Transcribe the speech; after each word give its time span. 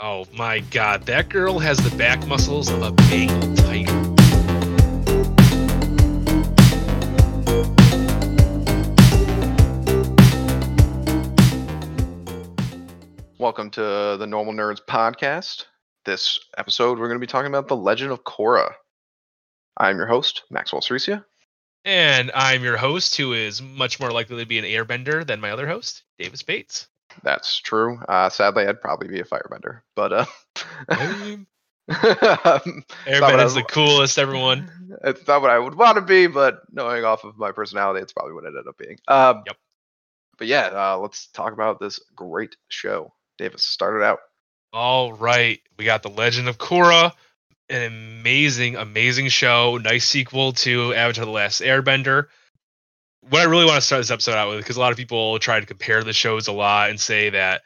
Oh 0.00 0.26
my 0.32 0.60
god, 0.60 1.06
that 1.06 1.28
girl 1.28 1.58
has 1.58 1.76
the 1.78 1.90
back 1.96 2.24
muscles 2.28 2.70
of 2.70 2.82
a 2.82 2.92
Bengal 2.92 3.56
tiger. 3.56 3.92
Welcome 13.40 13.70
to 13.70 13.80
the 13.80 14.26
Normal 14.28 14.54
Nerds 14.54 14.78
podcast. 14.88 15.64
This 16.04 16.38
episode, 16.56 17.00
we're 17.00 17.08
going 17.08 17.18
to 17.18 17.18
be 17.18 17.26
talking 17.26 17.48
about 17.48 17.66
the 17.66 17.74
Legend 17.74 18.12
of 18.12 18.22
Korra. 18.22 18.74
I'm 19.76 19.96
your 19.96 20.06
host, 20.06 20.44
Maxwell 20.48 20.80
Ceresia. 20.80 21.24
And 21.84 22.30
I'm 22.36 22.62
your 22.62 22.76
host, 22.76 23.16
who 23.16 23.32
is 23.32 23.60
much 23.60 23.98
more 23.98 24.12
likely 24.12 24.36
to 24.38 24.46
be 24.46 24.60
an 24.60 24.64
airbender 24.64 25.26
than 25.26 25.40
my 25.40 25.50
other 25.50 25.66
host, 25.66 26.04
Davis 26.20 26.44
Bates. 26.44 26.86
That's 27.22 27.58
true. 27.58 27.98
Uh, 28.08 28.28
sadly, 28.30 28.66
I'd 28.66 28.80
probably 28.80 29.08
be 29.08 29.20
a 29.20 29.24
firebender, 29.24 29.80
but 29.94 30.12
uh, 30.12 30.26
um, 30.88 31.46
Airbender 33.06 33.44
is 33.44 33.54
the 33.54 33.64
coolest, 33.68 34.18
everyone. 34.18 34.70
it's 35.04 35.26
not 35.26 35.42
what 35.42 35.50
I 35.50 35.58
would 35.58 35.74
want 35.74 35.96
to 35.96 36.02
be, 36.02 36.26
but 36.26 36.62
knowing 36.70 37.04
off 37.04 37.24
of 37.24 37.38
my 37.38 37.52
personality, 37.52 38.00
it's 38.00 38.12
probably 38.12 38.34
what 38.34 38.44
it 38.44 38.48
ended 38.48 38.66
up 38.68 38.78
being. 38.78 38.98
Um, 39.08 39.42
Yep. 39.46 39.56
But 40.38 40.46
yeah, 40.46 40.66
uh, 40.72 40.98
let's 40.98 41.26
talk 41.28 41.52
about 41.52 41.80
this 41.80 41.98
great 42.14 42.56
show. 42.68 43.12
Davis, 43.38 43.64
start 43.64 44.00
it 44.00 44.04
out. 44.04 44.20
All 44.72 45.12
right, 45.12 45.60
we 45.76 45.84
got 45.84 46.02
the 46.02 46.10
Legend 46.10 46.48
of 46.48 46.58
Korra, 46.58 47.12
an 47.68 47.82
amazing, 47.82 48.76
amazing 48.76 49.28
show. 49.28 49.78
Nice 49.78 50.06
sequel 50.06 50.52
to 50.52 50.94
Avatar: 50.94 51.24
The 51.24 51.30
Last 51.30 51.60
Airbender. 51.60 52.26
What 53.22 53.42
I 53.42 53.44
really 53.44 53.64
want 53.64 53.76
to 53.76 53.80
start 53.82 54.00
this 54.00 54.10
episode 54.10 54.34
out 54.34 54.48
with, 54.48 54.58
because 54.58 54.76
a 54.76 54.80
lot 54.80 54.92
of 54.92 54.98
people 54.98 55.38
try 55.38 55.60
to 55.60 55.66
compare 55.66 56.02
the 56.02 56.12
shows 56.12 56.48
a 56.48 56.52
lot 56.52 56.90
and 56.90 57.00
say 57.00 57.30
that. 57.30 57.62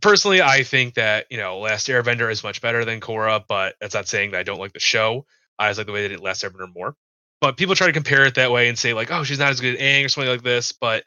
Personally, 0.00 0.42
I 0.42 0.64
think 0.64 0.94
that 0.94 1.26
you 1.30 1.36
know 1.36 1.60
Last 1.60 1.86
Airbender 1.86 2.30
is 2.30 2.42
much 2.42 2.60
better 2.60 2.84
than 2.84 3.00
Korra, 3.00 3.44
but 3.46 3.76
that's 3.80 3.94
not 3.94 4.08
saying 4.08 4.32
that 4.32 4.38
I 4.38 4.42
don't 4.42 4.58
like 4.58 4.72
the 4.72 4.80
show. 4.80 5.26
I 5.58 5.68
just 5.68 5.78
like 5.78 5.86
the 5.86 5.92
way 5.92 6.02
they 6.02 6.08
did 6.08 6.20
Last 6.20 6.42
Airbender 6.42 6.74
more. 6.74 6.96
But 7.40 7.56
people 7.56 7.74
try 7.74 7.88
to 7.88 7.92
compare 7.92 8.24
it 8.24 8.36
that 8.36 8.50
way 8.50 8.68
and 8.68 8.78
say 8.78 8.94
like, 8.94 9.12
oh, 9.12 9.24
she's 9.24 9.38
not 9.38 9.50
as 9.50 9.60
good 9.60 9.76
as 9.76 9.80
Aang 9.80 10.04
or 10.04 10.08
something 10.08 10.30
like 10.30 10.42
this. 10.42 10.72
But 10.72 11.04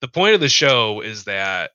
the 0.00 0.08
point 0.08 0.34
of 0.34 0.40
the 0.40 0.48
show 0.48 1.00
is 1.00 1.24
that 1.24 1.72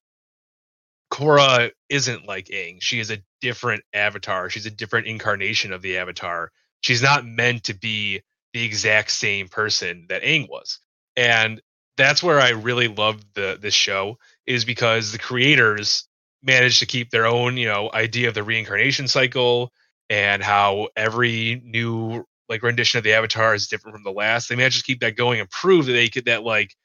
Korra 1.12 1.72
isn't 1.90 2.26
like 2.26 2.46
Aang. 2.46 2.82
She 2.82 3.00
is 3.00 3.12
a 3.12 3.22
different 3.42 3.84
avatar. 3.94 4.50
She's 4.50 4.66
a 4.66 4.72
different 4.72 5.08
incarnation 5.08 5.74
of 5.74 5.82
the 5.82 5.98
avatar. 5.98 6.52
She's 6.80 7.02
not 7.02 7.26
meant 7.26 7.66
to 7.66 7.74
be 7.74 8.22
the 8.54 8.64
exact 8.64 9.12
same 9.12 9.48
person 9.48 10.06
that 10.10 10.24
Aang 10.24 10.50
was. 10.50 10.80
And 11.16 11.62
that's 11.98 12.24
where 12.24 12.40
I 12.40 12.50
really 12.50 12.88
loved 12.88 13.26
the 13.36 13.58
this 13.62 13.74
show 13.74 14.18
is 14.46 14.66
because 14.66 15.12
the 15.12 15.20
creators 15.20 16.08
managed 16.44 16.80
to 16.80 16.86
keep 16.86 17.10
their 17.10 17.26
own, 17.28 17.58
you 17.58 17.68
know, 17.68 17.90
idea 17.94 18.28
of 18.28 18.34
the 18.34 18.44
reincarnation 18.44 19.08
cycle 19.08 19.72
and 20.10 20.42
how 20.42 20.90
every 20.96 21.62
new 21.64 22.26
like 22.50 22.64
rendition 22.64 22.98
of 22.98 23.04
the 23.04 23.14
avatar 23.14 23.54
is 23.54 23.68
different 23.68 23.96
from 23.96 24.04
the 24.04 24.12
last. 24.12 24.50
They 24.50 24.56
managed 24.56 24.80
to 24.80 24.84
keep 24.84 25.00
that 25.02 25.16
going 25.16 25.40
and 25.40 25.50
prove 25.50 25.86
that 25.86 25.94
they 25.94 26.10
could 26.10 26.26
that 26.26 26.44
like 26.44 26.76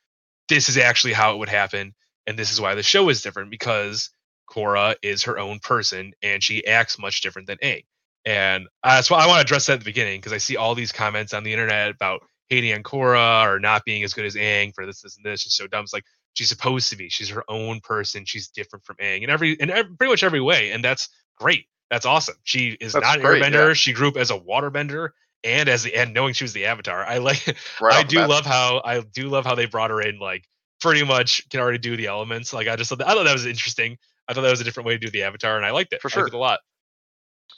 this 0.49 0.69
is 0.69 0.77
actually 0.77 1.13
how 1.13 1.35
it 1.35 1.39
would 1.39 1.49
happen 1.49 1.95
and 2.27 2.39
this 2.39 2.53
is 2.53 2.61
why 2.61 2.75
the 2.75 2.83
show 2.83 3.09
is 3.09 3.23
different 3.23 3.51
because 3.51 4.11
Korra 4.49 4.95
is 5.03 5.25
her 5.25 5.39
own 5.39 5.59
person 5.59 6.13
and 6.23 6.43
she 6.43 6.67
acts 6.67 6.99
much 6.99 7.21
different 7.21 7.49
than 7.49 7.59
A. 7.63 7.85
And 8.25 8.67
uh, 8.83 8.97
that's 8.97 9.11
why 9.11 9.19
I 9.19 9.27
want 9.27 9.39
to 9.39 9.43
address 9.43 9.67
that 9.67 9.75
at 9.75 9.79
the 9.81 9.85
beginning 9.85 10.21
because 10.21 10.33
I 10.33 10.39
see 10.39 10.57
all 10.57 10.75
these 10.75 10.93
comments 10.93 11.33
on 11.33 11.45
the 11.45 11.53
internet 11.53 11.91
about 11.91 12.23
hating 12.49 12.73
on 12.75 12.83
Korra 12.83 13.47
or 13.47 13.59
not 13.59 13.85
being 13.85 14.03
as 14.03 14.13
good 14.15 14.25
as 14.25 14.35
Aang 14.35 14.75
for 14.75 14.87
this, 14.87 15.03
this, 15.03 15.17
and 15.17 15.25
this. 15.25 15.41
She's 15.43 15.55
so 15.55 15.67
dumb. 15.67 15.85
It's 15.85 15.93
like 15.93 16.05
she's 16.35 16.49
supposed 16.49 16.91
to 16.91 16.97
be. 16.97 17.09
She's 17.09 17.29
her 17.31 17.45
own 17.49 17.81
person. 17.81 18.25
She's 18.25 18.49
different 18.49 18.85
from 18.85 18.97
Aang 18.97 19.23
in 19.23 19.31
every 19.31 19.53
in 19.55 19.71
every, 19.71 19.97
pretty 19.97 20.13
much 20.13 20.23
every 20.23 20.41
way, 20.41 20.71
and 20.73 20.85
that's 20.85 21.09
great. 21.39 21.67
That's 21.91 22.07
awesome. 22.07 22.37
She 22.45 22.71
is 22.81 22.93
That's 22.93 23.05
not 23.05 23.17
an 23.17 23.23
great, 23.23 23.43
airbender. 23.43 23.69
yeah. 23.69 23.73
She 23.75 23.93
grew 23.93 24.09
up 24.09 24.17
as 24.17 24.31
a 24.31 24.39
waterbender 24.39 25.11
and 25.45 25.69
as 25.69 25.85
the 25.85 25.95
and 25.95 26.13
knowing 26.13 26.35
she 26.35 26.45
was 26.45 26.53
the 26.53 26.67
avatar. 26.67 27.05
I 27.05 27.19
like 27.19 27.47
Right 27.81 27.95
I 27.95 28.03
do 28.03 28.27
love 28.27 28.45
how 28.45 28.83
I 28.85 29.01
do 29.01 29.29
love 29.29 29.45
how 29.45 29.55
they 29.55 29.67
brought 29.67 29.91
her 29.91 30.01
in 30.01 30.19
like 30.19 30.45
pretty 30.81 31.05
much 31.05 31.49
can 31.49 31.61
already 31.61 31.79
do 31.79 31.97
the 31.97 32.07
elements. 32.07 32.53
Like 32.53 32.69
I 32.69 32.77
just 32.77 32.89
thought 32.91 32.99
that, 32.99 33.09
I 33.09 33.15
thought 33.15 33.25
that 33.25 33.33
was 33.33 33.47
interesting. 33.47 33.97
I 34.29 34.35
thought 34.35 34.43
that 34.43 34.51
was 34.51 34.61
a 34.61 34.65
different 34.65 34.89
way 34.89 34.95
to 34.95 34.99
do 34.99 35.11
the 35.11 35.23
avatar, 35.23 35.57
and 35.57 35.65
I 35.65 35.71
liked 35.71 35.93
it. 35.93 36.01
For 36.01 36.09
I 36.09 36.11
sure. 36.11 36.23
liked 36.25 36.35
it 36.35 36.37
a 36.37 36.41
lot. 36.41 36.61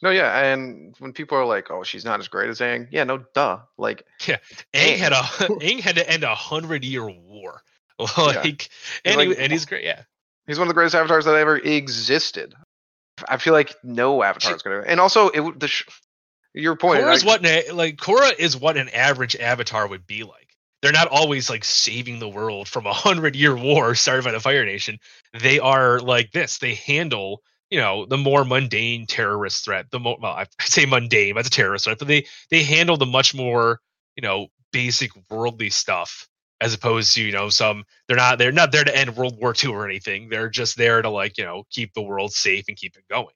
No, 0.03 0.11
yeah, 0.11 0.45
and 0.45 0.95
when 0.99 1.13
people 1.13 1.39
are 1.39 1.45
like, 1.45 1.71
"Oh, 1.71 1.83
she's 1.83 2.05
not 2.05 2.21
as 2.21 2.29
great 2.29 2.49
as 2.51 2.61
Aang," 2.61 2.89
yeah, 2.91 3.05
no, 3.05 3.19
duh. 3.35 3.59
Like, 3.77 4.05
Aang 4.21 4.39
Aang. 4.73 4.97
had 4.97 5.13
a 5.13 5.17
Aang 5.61 5.81
had 5.81 5.97
to 5.97 6.09
end 6.09 6.23
a 6.23 6.35
hundred 6.35 6.85
year 6.85 7.09
war. 7.09 7.63
Like 8.17 8.71
and, 9.05 9.21
he, 9.21 9.27
like- 9.27 9.39
and 9.41 9.51
he's 9.51 9.65
great. 9.65 9.83
Yeah, 9.83 10.03
he's 10.47 10.57
one 10.57 10.69
of 10.69 10.69
the 10.69 10.75
greatest 10.75 10.95
avatars 10.95 11.25
that 11.25 11.35
ever 11.35 11.57
existed. 11.57 12.55
I 13.29 13.39
feel 13.39 13.53
like 13.53 13.75
no 13.83 14.23
avatar 14.23 14.55
is 14.55 14.63
gonna. 14.63 14.85
And 14.87 15.01
also, 15.01 15.31
it 15.31 15.59
the 15.59 15.67
sh- 15.67 15.83
your 16.55 16.77
point. 16.77 17.01
Korra 17.03 17.15
is 17.15 17.25
what 17.25 17.45
an, 17.45 17.77
like 17.77 17.97
Korra 17.97 18.39
is 18.39 18.57
what 18.57 18.77
an 18.77 18.89
average 18.91 19.35
avatar 19.35 19.89
would 19.89 20.07
be 20.07 20.23
like. 20.23 20.49
They're 20.81 20.93
not 20.93 21.09
always 21.09 21.51
like 21.51 21.65
saving 21.65 22.21
the 22.21 22.29
world 22.29 22.69
from 22.69 22.87
a 22.87 22.93
hundred 22.93 23.35
year 23.35 23.57
war 23.57 23.97
started 23.97 24.25
by 24.25 24.31
the 24.31 24.39
Fire 24.39 24.65
Nation. 24.65 25.01
They 25.41 25.59
are 25.59 25.99
like 25.99 26.31
this. 26.31 26.59
They 26.59 26.75
handle 26.75 27.43
you 27.71 27.79
know 27.79 28.07
the 28.07 28.17
more 28.19 28.45
mundane 28.45 29.07
terrorist 29.07 29.65
threat. 29.65 29.91
The 29.91 29.99
more 30.01 30.19
well, 30.21 30.33
I 30.37 30.47
say 30.61 30.87
mundane, 30.87 31.35
but 31.35 31.41
it's 31.41 31.49
a 31.49 31.53
terrorist 31.53 31.85
threat. 31.85 31.99
But 31.99 32.09
they 32.09 32.27
they 32.51 32.63
handle 32.63 32.97
the 32.97 33.07
much 33.07 33.35
more 33.35 33.81
you 34.17 34.23
know 34.23 34.49
basic 34.73 35.11
worldly 35.31 35.71
stuff 35.71 36.29
as 36.61 36.75
opposed 36.75 37.15
to 37.15 37.23
you 37.23 37.33
know 37.33 37.49
some 37.49 37.85
they're 38.09 38.17
not 38.17 38.39
they're 38.39 38.53
not 38.53 38.73
there 38.73 38.85
to 38.85 38.97
end 38.97 39.17
World 39.17 39.39
War 39.41 39.55
II 39.63 39.71
or 39.71 39.87
anything. 39.89 40.29
They're 40.29 40.51
just 40.51 40.77
there 40.77 41.03
to 41.03 41.09
like 41.11 41.39
you 41.39 41.45
know 41.45 41.65
keep 41.71 41.95
the 41.95 42.03
world 42.03 42.33
safe 42.33 42.65
and 42.69 42.77
keep 42.77 42.97
it 42.97 43.05
going. 43.11 43.35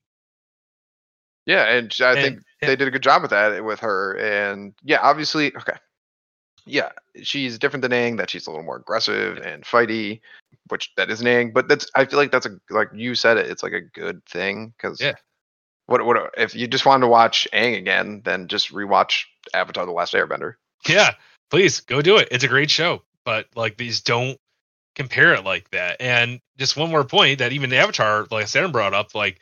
Yeah, 1.46 1.64
and 1.64 1.92
I 2.00 2.12
And- 2.12 2.20
think 2.20 2.40
they 2.60 2.76
did 2.76 2.86
a 2.88 2.90
good 2.90 3.02
job 3.02 3.22
with 3.22 3.32
that 3.32 3.52
eh, 3.52 3.60
with 3.60 3.80
her. 3.80 4.16
And 4.16 4.74
yeah, 4.82 5.00
obviously, 5.02 5.54
okay. 5.56 5.76
Yeah, 6.64 6.90
she's 7.22 7.58
different 7.58 7.82
than 7.82 7.92
Aang. 7.92 8.16
That 8.18 8.30
she's 8.30 8.46
a 8.46 8.50
little 8.50 8.64
more 8.64 8.76
aggressive 8.76 9.38
and 9.38 9.64
fighty, 9.64 10.20
which 10.68 10.92
that 10.96 11.10
isn't 11.10 11.26
Aang. 11.26 11.52
But 11.52 11.68
that's 11.68 11.86
I 11.94 12.04
feel 12.04 12.18
like 12.18 12.30
that's 12.30 12.46
a 12.46 12.58
like 12.70 12.88
you 12.94 13.14
said 13.14 13.36
it. 13.36 13.50
It's 13.50 13.62
like 13.62 13.72
a 13.72 13.80
good 13.80 14.24
thing 14.26 14.72
because 14.76 15.00
Yeah. 15.00 15.14
What 15.86 16.04
what 16.06 16.32
if 16.36 16.54
you 16.54 16.66
just 16.68 16.86
wanted 16.86 17.02
to 17.02 17.08
watch 17.08 17.48
Aang 17.52 17.76
again? 17.76 18.22
Then 18.24 18.48
just 18.48 18.72
rewatch 18.72 19.24
Avatar: 19.52 19.84
The 19.84 19.92
Last 19.92 20.14
Airbender. 20.14 20.54
Yeah, 20.88 21.14
please 21.50 21.80
go 21.80 22.00
do 22.00 22.16
it. 22.18 22.28
It's 22.30 22.44
a 22.44 22.48
great 22.48 22.70
show, 22.70 23.02
but 23.24 23.46
like 23.56 23.76
these 23.76 24.00
don't 24.00 24.38
compare 24.94 25.34
it 25.34 25.44
like 25.44 25.70
that. 25.70 25.96
And 26.00 26.40
just 26.58 26.76
one 26.76 26.90
more 26.90 27.04
point 27.04 27.40
that 27.40 27.52
even 27.52 27.72
Avatar, 27.72 28.26
like 28.30 28.46
Sam 28.46 28.72
brought 28.72 28.94
up, 28.94 29.14
like 29.14 29.40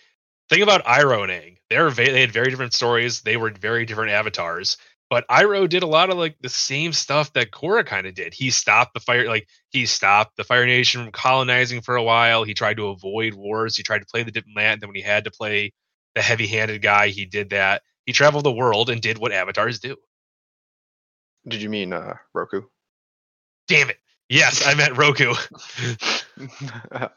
think 0.49 0.63
about 0.63 0.85
Iroh 0.85 1.25
and 1.25 1.33
Aang. 1.33 1.57
They're 1.69 1.91
they 1.91 2.21
had 2.21 2.33
very 2.33 2.51
different 2.51 2.75
stories. 2.75 3.21
They 3.21 3.37
were 3.37 3.51
very 3.51 3.87
different 3.87 4.13
avatars. 4.13 4.77
But 5.11 5.27
Iroh 5.29 5.69
did 5.69 5.83
a 5.83 5.89
lot 5.89 6.09
of 6.09 6.17
like 6.17 6.37
the 6.41 6.49
same 6.49 6.93
stuff 6.93 7.33
that 7.33 7.51
Korra 7.51 7.85
kind 7.85 8.07
of 8.07 8.15
did. 8.15 8.33
He 8.33 8.51
stopped 8.51 8.95
the 8.95 9.01
fire, 9.01 9.27
like 9.27 9.49
he 9.71 9.85
stopped 9.85 10.37
the 10.37 10.45
Fire 10.45 10.65
Nation 10.67 11.03
from 11.03 11.11
colonizing 11.11 11.81
for 11.81 11.97
a 11.97 12.03
while. 12.03 12.45
He 12.45 12.55
tried 12.55 12.77
to 12.77 12.87
avoid 12.87 13.35
wars. 13.35 13.77
He 13.77 13.83
tried 13.83 13.99
to 13.99 14.07
play 14.07 14.23
the 14.23 14.31
diplomat. 14.31 14.75
And 14.75 14.81
then 14.81 14.89
when 14.89 14.95
he 14.95 15.03
had 15.03 15.25
to 15.25 15.33
play 15.33 15.73
the 16.15 16.23
heavy-handed 16.23 16.81
guy, 16.81 17.09
he 17.09 17.27
did 17.27 17.51
that. 17.51 17.83
He 18.07 18.13
traveled 18.13 18.45
the 18.45 18.53
world 18.53 18.89
and 18.89 19.03
did 19.03 19.19
what 19.19 19.33
avatars 19.33 19.81
do. 19.81 19.97
Did 21.49 21.61
you 21.61 21.69
mean 21.69 21.93
uh, 21.93 22.15
Roku? 22.33 22.63
Damn 23.67 23.91
it. 23.91 23.99
Yes, 24.29 24.65
I 24.65 24.75
meant 24.75 24.97
Roku. 24.97 25.35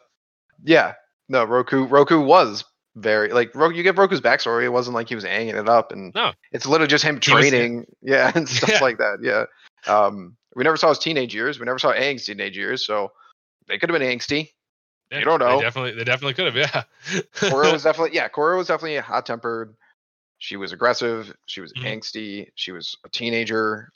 yeah, 0.63 0.93
no, 1.29 1.43
Roku. 1.43 1.85
Roku 1.85 2.19
was 2.19 2.65
very 2.95 3.29
like 3.33 3.53
Roku. 3.55 3.75
You 3.75 3.83
get 3.83 3.97
Roku's 3.97 4.21
backstory. 4.21 4.63
It 4.63 4.69
wasn't 4.69 4.95
like 4.95 5.09
he 5.09 5.15
was 5.15 5.23
hanging 5.23 5.55
it 5.55 5.67
up, 5.69 5.91
and 5.91 6.13
No. 6.13 6.31
it's 6.51 6.65
literally 6.65 6.89
just 6.89 7.03
him 7.03 7.19
He 7.21 7.33
was- 7.33 7.49
training. 7.49 7.85
yeah, 8.01 8.31
and 8.35 8.47
stuff 8.49 8.69
Yeah. 8.69 8.79
like 8.81 8.97
that. 8.99 9.19
Yeah. 9.21 9.45
Um, 9.93 10.35
we 10.55 10.63
never 10.63 10.77
saw 10.77 10.89
his 10.89 10.99
teenage 10.99 11.33
years. 11.33 11.59
We 11.59 11.65
never 11.65 11.79
saw 11.79 11.91
Aang's 11.93 12.25
teenage 12.25 12.55
years, 12.57 12.85
so 12.85 13.11
they 13.67 13.77
could 13.79 13.89
have 13.89 13.99
been 13.99 14.07
angsty. 14.07 14.51
Yeah, 15.11 15.19
You 15.19 15.25
don't 15.25 15.39
know. 15.39 15.57
They 15.57 15.63
definitely, 15.63 15.91
they 15.93 16.03
definitely 16.03 16.33
could 16.35 16.45
have. 16.53 16.55
Yeah. 16.55 16.83
Korra 17.35 17.71
was 17.71 17.83
definitely 17.83 18.15
yeah. 18.15 18.29
Korra 18.29 18.57
was 18.57 18.67
definitely 18.67 18.97
hot 18.97 19.25
tempered. 19.25 19.75
She 20.39 20.57
was 20.57 20.71
aggressive. 20.71 21.33
She 21.45 21.61
was 21.61 21.71
Mhm. 21.73 21.85
angsty. 21.85 22.47
She 22.55 22.71
was 22.71 22.95
a 23.05 23.09
teenager. 23.09 23.89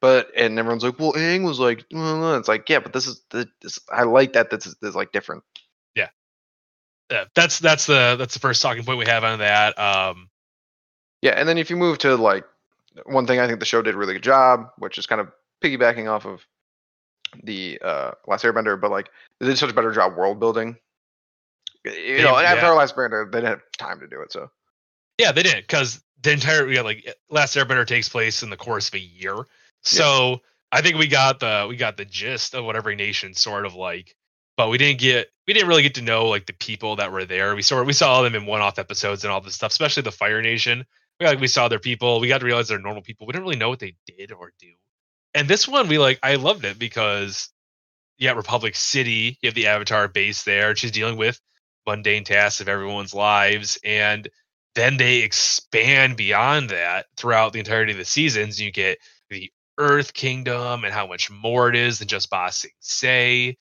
But 0.00 0.30
and 0.34 0.58
everyone's 0.58 0.82
like, 0.82 0.98
well, 0.98 1.12
Aang 1.12 1.44
was 1.44 1.60
like, 1.60 1.84
it's 1.90 2.48
like, 2.48 2.68
yeah, 2.70 2.78
but 2.78 2.92
this 2.94 3.06
is 3.06 3.20
the 3.30 3.46
this, 3.60 3.78
I 3.92 4.04
like 4.04 4.32
that. 4.32 4.48
This 4.50 4.66
is, 4.66 4.76
this 4.80 4.90
is 4.90 4.96
like 4.96 5.12
different. 5.12 5.42
Yeah, 7.10 7.24
that's 7.34 7.58
that's 7.58 7.86
the 7.86 8.16
that's 8.18 8.34
the 8.34 8.40
first 8.40 8.62
talking 8.62 8.84
point 8.84 8.98
we 8.98 9.06
have 9.06 9.24
on 9.24 9.40
that. 9.40 9.78
Um, 9.78 10.28
Yeah, 11.22 11.32
and 11.32 11.48
then 11.48 11.58
if 11.58 11.70
you 11.70 11.76
move 11.76 11.98
to 11.98 12.16
like 12.16 12.44
one 13.06 13.26
thing 13.26 13.40
I 13.40 13.46
think 13.46 13.60
the 13.60 13.66
show 13.66 13.82
did 13.82 13.94
a 13.94 13.98
really 13.98 14.14
good 14.14 14.22
job, 14.22 14.70
which 14.78 14.98
is 14.98 15.06
kind 15.06 15.20
of 15.20 15.28
piggybacking 15.62 16.10
off 16.10 16.26
of 16.26 16.46
the 17.42 17.80
uh 17.82 18.12
Last 18.26 18.44
Airbender, 18.44 18.80
but 18.80 18.90
like 18.90 19.10
they 19.38 19.46
did 19.46 19.58
such 19.58 19.70
a 19.70 19.74
better 19.74 19.92
job 19.92 20.16
world 20.16 20.40
building. 20.40 20.76
You 21.84 22.22
know, 22.22 22.36
and 22.36 22.44
yeah. 22.44 22.52
after 22.52 22.74
Last 22.74 22.94
Airbender, 22.94 23.30
they 23.30 23.38
didn't 23.38 23.50
have 23.50 23.62
time 23.78 24.00
to 24.00 24.06
do 24.06 24.20
it. 24.20 24.32
So 24.32 24.50
yeah, 25.18 25.32
they 25.32 25.42
didn't 25.42 25.62
because 25.62 26.02
the 26.22 26.32
entire 26.32 26.66
we 26.66 26.74
got 26.74 26.84
like 26.84 27.14
Last 27.28 27.56
Airbender 27.56 27.86
takes 27.86 28.08
place 28.08 28.42
in 28.42 28.50
the 28.50 28.56
course 28.56 28.88
of 28.88 28.94
a 28.94 29.00
year. 29.00 29.36
So 29.82 30.40
I 30.72 30.82
think 30.82 30.96
we 30.96 31.08
got 31.08 31.40
the 31.40 31.66
we 31.68 31.76
got 31.76 31.96
the 31.96 32.04
gist 32.04 32.54
of 32.54 32.64
what 32.64 32.76
every 32.76 32.96
nation 32.96 33.34
sort 33.34 33.66
of 33.66 33.74
like. 33.74 34.14
But 34.60 34.68
we 34.68 34.76
didn't 34.76 35.00
get 35.00 35.28
we 35.46 35.54
didn't 35.54 35.70
really 35.70 35.82
get 35.82 35.94
to 35.94 36.02
know 36.02 36.26
like 36.26 36.44
the 36.44 36.52
people 36.52 36.96
that 36.96 37.10
were 37.10 37.24
there. 37.24 37.54
We 37.56 37.62
saw 37.62 37.82
we 37.82 37.94
saw 37.94 38.20
them 38.20 38.34
in 38.34 38.44
one-off 38.44 38.78
episodes 38.78 39.24
and 39.24 39.32
all 39.32 39.40
this 39.40 39.54
stuff, 39.54 39.70
especially 39.72 40.02
the 40.02 40.12
Fire 40.12 40.42
Nation. 40.42 40.84
We 41.18 41.24
like 41.24 41.40
we 41.40 41.46
saw 41.46 41.68
their 41.68 41.78
people. 41.78 42.20
We 42.20 42.28
got 42.28 42.40
to 42.40 42.44
realize 42.44 42.68
they're 42.68 42.78
normal 42.78 43.00
people. 43.00 43.26
We 43.26 43.32
didn't 43.32 43.44
really 43.44 43.56
know 43.56 43.70
what 43.70 43.78
they 43.78 43.94
did 44.04 44.32
or 44.32 44.52
do. 44.60 44.68
And 45.32 45.48
this 45.48 45.66
one, 45.66 45.88
we 45.88 45.96
like 45.96 46.18
I 46.22 46.34
loved 46.34 46.66
it 46.66 46.78
because 46.78 47.48
you 48.18 48.28
got 48.28 48.36
Republic 48.36 48.76
City, 48.76 49.38
you 49.40 49.46
have 49.46 49.54
the 49.54 49.68
Avatar 49.68 50.08
base 50.08 50.42
there. 50.42 50.76
She's 50.76 50.90
dealing 50.90 51.16
with 51.16 51.40
mundane 51.86 52.24
tasks 52.24 52.60
of 52.60 52.68
everyone's 52.68 53.14
lives, 53.14 53.78
and 53.82 54.28
then 54.74 54.98
they 54.98 55.20
expand 55.20 56.18
beyond 56.18 56.68
that 56.68 57.06
throughout 57.16 57.54
the 57.54 57.60
entirety 57.60 57.92
of 57.92 57.98
the 57.98 58.04
seasons. 58.04 58.60
You 58.60 58.70
get 58.70 58.98
the 59.30 59.50
Earth 59.78 60.12
Kingdom 60.12 60.84
and 60.84 60.92
how 60.92 61.06
much 61.06 61.30
more 61.30 61.70
it 61.70 61.76
is 61.76 61.98
than 61.98 62.08
just 62.08 62.28
Ba 62.28 62.52
Sing 62.52 62.72
Se. 62.80 63.56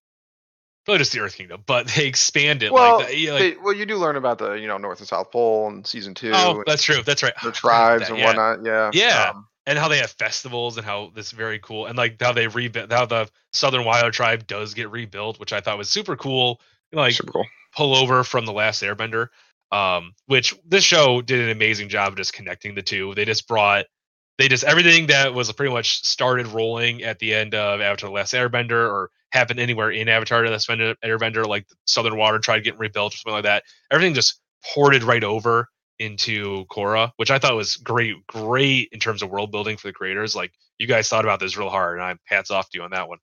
Really, 0.90 1.00
just 1.00 1.12
the 1.12 1.20
Earth 1.20 1.36
Kingdom, 1.36 1.64
but 1.66 1.88
they 1.88 2.06
expand 2.06 2.64
it 2.64 2.74
Well, 2.74 3.00
like. 3.00 3.18
Yeah, 3.18 3.32
like 3.34 3.40
they, 3.40 3.58
well, 3.58 3.74
you 3.74 3.86
do 3.86 3.98
learn 3.98 4.16
about 4.16 4.38
the 4.40 4.54
you 4.54 4.68
know 4.68 4.78
North 4.78 5.00
and 5.00 5.08
South 5.08 5.32
Pole 5.32 5.70
in 5.70 5.86
season 5.86 6.14
two. 6.14 6.32
oh, 6.34 6.64
that's 6.66 6.84
true. 6.84 7.02
That's 7.04 7.24
right. 7.24 7.34
the 7.44 7.52
tribes 7.54 8.04
that, 8.04 8.12
and 8.12 8.20
yeah. 8.20 8.26
whatnot. 8.26 8.66
Yeah. 8.66 8.92
Yeah. 8.94 9.32
Um, 9.36 9.48
and 9.66 9.78
how 9.78 9.88
they 9.88 10.00
have 10.00 10.10
festivals 10.12 10.78
and 10.78 10.86
how 10.86 11.12
this 11.14 11.30
very 11.32 11.60
cool 11.60 11.86
and 11.86 11.96
like 11.96 12.20
how 12.20 12.32
they 12.32 12.48
rebuild 12.48 12.92
how 12.92 13.06
the 13.06 13.30
Southern 13.54 13.86
Water 13.86 14.10
tribe 14.10 14.48
does 14.48 14.74
get 14.74 14.90
rebuilt, 14.90 15.40
which 15.40 15.54
I 15.54 15.62
thought 15.62 15.78
was 15.78 15.90
super 15.90 16.16
cool. 16.16 16.60
Like 16.92 17.14
super 17.14 17.32
cool. 17.32 17.46
pull 17.76 17.96
over 17.96 18.24
from 18.24 18.48
the 18.48 18.52
last 18.52 18.82
Airbender, 18.82 19.28
um, 19.72 20.16
which 20.26 20.56
this 20.66 20.84
show 20.84 21.22
did 21.22 21.40
an 21.40 21.50
amazing 21.50 21.90
job 21.90 22.14
of 22.14 22.18
just 22.18 22.34
connecting 22.34 22.74
the 22.74 22.82
two. 22.82 23.14
They 23.14 23.26
just 23.26 23.48
brought 23.48 23.86
they 24.40 24.48
just 24.48 24.64
everything 24.64 25.08
that 25.08 25.36
was 25.36 25.52
pretty 25.52 25.72
much 25.72 26.04
started 26.04 26.48
rolling 26.48 27.04
at 27.04 27.20
the 27.20 27.36
end 27.36 27.54
of 27.54 27.80
Avatar: 27.80 28.10
The 28.10 28.16
Last 28.16 28.34
Airbender 28.34 28.90
or 28.90 29.12
happened 29.32 29.60
anywhere 29.60 29.92
in 29.92 30.08
Avatar: 30.10 30.42
to 30.44 30.48
The 30.50 30.52
Last 30.54 30.70
Airbender, 30.70 31.46
like 31.46 31.66
Southern 31.86 32.18
Water 32.18 32.40
tried 32.40 32.64
getting 32.64 32.80
rebuilt 32.80 33.14
or 33.14 33.18
something 33.18 33.34
like 33.34 33.44
that. 33.44 33.64
Everything 33.92 34.14
just 34.14 34.40
ported 34.74 35.04
right 35.04 35.24
over 35.24 35.68
into 36.00 36.66
Korra, 36.72 37.12
which 37.18 37.30
I 37.32 37.40
thought 37.40 37.56
was 37.56 37.76
great, 37.76 38.16
great 38.28 38.90
in 38.92 39.00
terms 39.00 39.22
of 39.22 39.30
world 39.30 39.52
building 39.52 39.78
for 39.78 39.88
the 39.88 39.94
creators. 39.94 40.36
Like 40.36 40.54
you 40.78 40.88
guys 40.88 41.10
thought 41.10 41.26
about 41.26 41.40
this 41.40 41.58
real 41.58 41.70
hard, 41.70 41.98
and 41.98 42.04
I'm 42.06 42.20
hats 42.26 42.52
off 42.52 42.70
to 42.70 42.78
you 42.78 42.84
on 42.84 42.92
that 42.92 43.08
one. 43.10 43.18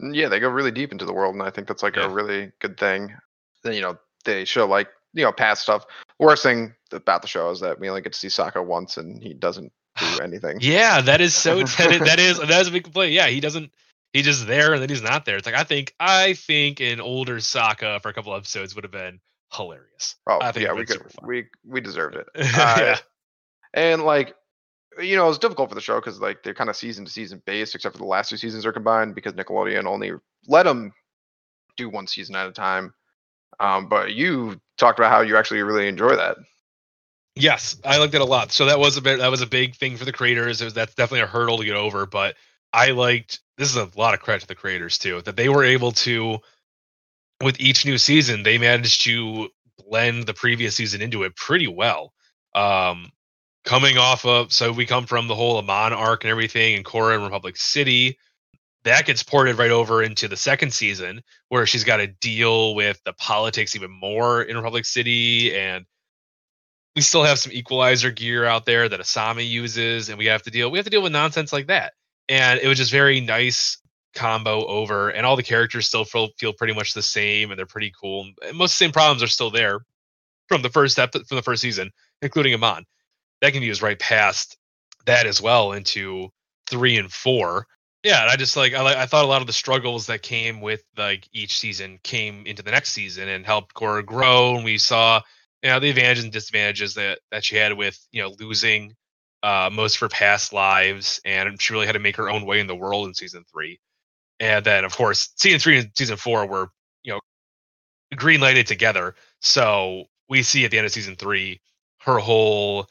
Mm, 0.00 0.14
yeah, 0.14 0.28
they 0.28 0.40
go 0.40 0.48
really 0.48 0.70
deep 0.70 0.92
into 0.92 1.04
the 1.04 1.12
world, 1.12 1.34
and 1.34 1.42
I 1.42 1.50
think 1.50 1.68
that's 1.68 1.82
like 1.82 1.96
Yeah. 1.96 2.06
a 2.06 2.08
really 2.08 2.50
good 2.60 2.78
thing. 2.78 3.14
Then 3.62 3.74
you 3.74 3.82
know 3.82 3.98
they 4.24 4.44
show 4.44 4.66
like 4.66 4.88
you 5.12 5.24
know 5.24 5.32
past 5.32 5.62
stuff. 5.62 5.84
Worst 6.18 6.42
thing 6.42 6.74
about 6.92 7.22
the 7.22 7.28
show 7.28 7.50
is 7.50 7.60
that 7.60 7.78
we 7.78 7.88
only 7.88 8.00
get 8.00 8.12
to 8.14 8.18
see 8.18 8.28
Sokka 8.28 8.64
once, 8.64 8.96
and 8.96 9.22
he 9.22 9.34
doesn't 9.34 9.72
do 9.98 10.18
anything. 10.22 10.58
Yeah, 10.60 11.00
that 11.02 11.20
is 11.20 11.34
so. 11.34 11.56
that, 11.56 11.62
is, 11.62 11.76
that 12.00 12.18
is 12.18 12.38
that 12.38 12.60
is 12.62 12.68
a 12.68 12.72
big 12.72 12.84
complaint. 12.84 13.12
Yeah, 13.12 13.26
he 13.28 13.40
doesn't. 13.40 13.70
He's 14.12 14.24
just 14.24 14.46
there 14.46 14.74
and 14.74 14.82
then 14.82 14.90
he's 14.90 15.02
not 15.02 15.24
there. 15.24 15.36
It's 15.36 15.46
like 15.46 15.54
I 15.54 15.64
think 15.64 15.94
I 15.98 16.34
think 16.34 16.80
an 16.80 17.00
older 17.00 17.36
Sokka 17.36 18.02
for 18.02 18.10
a 18.10 18.12
couple 18.12 18.34
episodes 18.34 18.74
would 18.74 18.84
have 18.84 18.92
been 18.92 19.20
hilarious. 19.52 20.16
Oh 20.26 20.38
I 20.40 20.52
think 20.52 20.66
yeah, 20.66 20.74
we 20.74 20.84
could, 20.84 21.02
we 21.22 21.46
we 21.66 21.80
deserved 21.80 22.16
it. 22.16 22.26
yeah. 22.34 22.96
Uh, 22.96 22.96
and 23.74 24.02
like 24.04 24.34
you 25.00 25.16
know, 25.16 25.24
it 25.24 25.28
was 25.28 25.38
difficult 25.38 25.70
for 25.70 25.74
the 25.74 25.80
show 25.80 25.96
because 25.96 26.20
like 26.20 26.42
they're 26.42 26.54
kind 26.54 26.68
of 26.68 26.76
season 26.76 27.04
to 27.04 27.10
season 27.10 27.42
based, 27.46 27.74
except 27.74 27.94
for 27.94 27.98
the 27.98 28.08
last 28.08 28.28
two 28.28 28.36
seasons 28.36 28.66
are 28.66 28.72
combined 28.72 29.14
because 29.14 29.32
Nickelodeon 29.32 29.86
only 29.86 30.12
let 30.46 30.64
them 30.64 30.92
do 31.76 31.88
one 31.88 32.06
season 32.06 32.36
at 32.36 32.48
a 32.48 32.52
time. 32.52 32.92
Um, 33.60 33.88
but 33.88 34.12
you 34.12 34.60
talked 34.76 34.98
about 34.98 35.10
how 35.10 35.20
you 35.22 35.36
actually 35.36 35.62
really 35.62 35.88
enjoy 35.88 36.16
that. 36.16 36.36
Yes, 37.34 37.76
I 37.84 37.98
liked 37.98 38.14
it 38.14 38.20
a 38.20 38.26
lot. 38.26 38.52
So 38.52 38.66
that 38.66 38.78
was 38.78 38.96
a 38.96 39.02
bit 39.02 39.20
that 39.20 39.30
was 39.30 39.40
a 39.40 39.46
big 39.46 39.76
thing 39.76 39.96
for 39.96 40.04
the 40.04 40.12
creators. 40.12 40.60
It 40.60 40.66
was 40.66 40.74
that's 40.74 40.94
definitely 40.94 41.20
a 41.20 41.26
hurdle 41.26 41.58
to 41.58 41.64
get 41.64 41.76
over, 41.76 42.04
but 42.04 42.36
I 42.72 42.90
liked 42.90 43.40
this 43.58 43.68
is 43.68 43.76
a 43.76 43.90
lot 43.96 44.14
of 44.14 44.20
credit 44.20 44.42
to 44.42 44.48
the 44.48 44.54
creators 44.54 44.98
too 44.98 45.22
that 45.22 45.36
they 45.36 45.48
were 45.48 45.64
able 45.64 45.92
to 45.92 46.38
with 47.42 47.60
each 47.60 47.84
new 47.84 47.98
season 47.98 48.42
they 48.42 48.58
managed 48.58 49.02
to 49.02 49.48
blend 49.88 50.26
the 50.26 50.34
previous 50.34 50.76
season 50.76 51.02
into 51.02 51.22
it 51.24 51.36
pretty 51.36 51.68
well. 51.68 52.12
Um 52.54 53.10
coming 53.64 53.98
off 53.98 54.24
of 54.24 54.52
so 54.52 54.72
we 54.72 54.86
come 54.86 55.06
from 55.06 55.28
the 55.28 55.34
whole 55.34 55.58
Amon 55.58 55.92
arc 55.92 56.24
and 56.24 56.30
everything 56.30 56.74
and 56.74 56.84
Korra 56.84 57.14
and 57.14 57.24
Republic 57.24 57.56
City 57.56 58.18
that 58.84 59.06
gets 59.06 59.22
ported 59.22 59.58
right 59.58 59.70
over 59.70 60.02
into 60.02 60.26
the 60.26 60.36
second 60.36 60.72
season 60.72 61.22
where 61.48 61.66
she's 61.66 61.84
got 61.84 61.98
to 61.98 62.08
deal 62.08 62.74
with 62.74 63.00
the 63.04 63.12
politics 63.12 63.76
even 63.76 63.90
more 63.90 64.42
in 64.42 64.56
Republic 64.56 64.84
City 64.84 65.56
and 65.56 65.86
we 66.94 67.02
still 67.02 67.24
have 67.24 67.38
some 67.38 67.52
equalizer 67.52 68.10
gear 68.10 68.44
out 68.44 68.66
there 68.66 68.88
that 68.88 69.00
Asami 69.00 69.48
uses, 69.48 70.08
and 70.08 70.18
we 70.18 70.26
have 70.26 70.42
to 70.42 70.50
deal 70.50 70.70
we 70.70 70.78
have 70.78 70.84
to 70.84 70.90
deal 70.90 71.02
with 71.02 71.12
nonsense 71.12 71.52
like 71.52 71.68
that. 71.68 71.94
And 72.32 72.60
it 72.60 72.66
was 72.66 72.78
just 72.78 72.90
very 72.90 73.20
nice 73.20 73.76
combo 74.14 74.64
over, 74.64 75.10
and 75.10 75.26
all 75.26 75.36
the 75.36 75.42
characters 75.42 75.86
still 75.86 76.06
feel 76.06 76.30
feel 76.38 76.54
pretty 76.54 76.72
much 76.72 76.94
the 76.94 77.02
same, 77.02 77.50
and 77.50 77.58
they're 77.58 77.66
pretty 77.66 77.92
cool. 78.00 78.26
And 78.42 78.56
most 78.56 78.72
of 78.72 78.78
the 78.78 78.84
same 78.86 78.92
problems 78.92 79.22
are 79.22 79.26
still 79.26 79.50
there 79.50 79.80
from 80.48 80.62
the 80.62 80.70
first 80.70 80.94
step 80.94 81.12
from 81.12 81.36
the 81.36 81.42
first 81.42 81.60
season, 81.60 81.90
including 82.22 82.54
Amon. 82.54 82.86
That 83.42 83.52
can 83.52 83.60
be 83.60 83.66
used 83.66 83.82
right 83.82 83.98
past 83.98 84.56
that 85.04 85.26
as 85.26 85.42
well 85.42 85.72
into 85.72 86.30
three 86.70 86.96
and 86.96 87.12
four. 87.12 87.66
Yeah, 88.02 88.22
and 88.22 88.30
I 88.30 88.36
just 88.36 88.56
like 88.56 88.72
I 88.72 89.02
I 89.02 89.04
thought 89.04 89.26
a 89.26 89.28
lot 89.28 89.42
of 89.42 89.46
the 89.46 89.52
struggles 89.52 90.06
that 90.06 90.22
came 90.22 90.62
with 90.62 90.82
like 90.96 91.28
each 91.34 91.58
season 91.58 91.98
came 92.02 92.46
into 92.46 92.62
the 92.62 92.70
next 92.70 92.92
season 92.92 93.28
and 93.28 93.44
helped 93.44 93.74
Korra 93.74 94.06
grow, 94.06 94.56
and 94.56 94.64
we 94.64 94.78
saw 94.78 95.20
you 95.62 95.68
know 95.68 95.80
the 95.80 95.90
advantages 95.90 96.24
and 96.24 96.32
disadvantages 96.32 96.94
that 96.94 97.18
that 97.30 97.44
she 97.44 97.56
had 97.56 97.74
with 97.74 97.98
you 98.10 98.22
know 98.22 98.34
losing 98.40 98.96
uh 99.42 99.70
most 99.72 99.96
of 99.96 100.00
her 100.00 100.08
past 100.08 100.52
lives 100.52 101.20
and 101.24 101.60
she 101.60 101.72
really 101.72 101.86
had 101.86 101.92
to 101.92 101.98
make 101.98 102.16
her 102.16 102.30
own 102.30 102.44
way 102.44 102.60
in 102.60 102.66
the 102.66 102.76
world 102.76 103.06
in 103.06 103.14
season 103.14 103.44
three 103.50 103.78
and 104.40 104.64
then 104.64 104.84
of 104.84 104.94
course 104.96 105.32
season 105.36 105.58
three 105.58 105.78
and 105.78 105.90
season 105.96 106.16
four 106.16 106.46
were 106.46 106.68
you 107.02 107.12
know 107.12 107.20
green 108.16 108.40
lighted 108.40 108.66
together 108.66 109.14
so 109.40 110.04
we 110.28 110.42
see 110.42 110.64
at 110.64 110.70
the 110.70 110.78
end 110.78 110.86
of 110.86 110.92
season 110.92 111.16
three 111.16 111.60
her 112.00 112.18
whole 112.18 112.86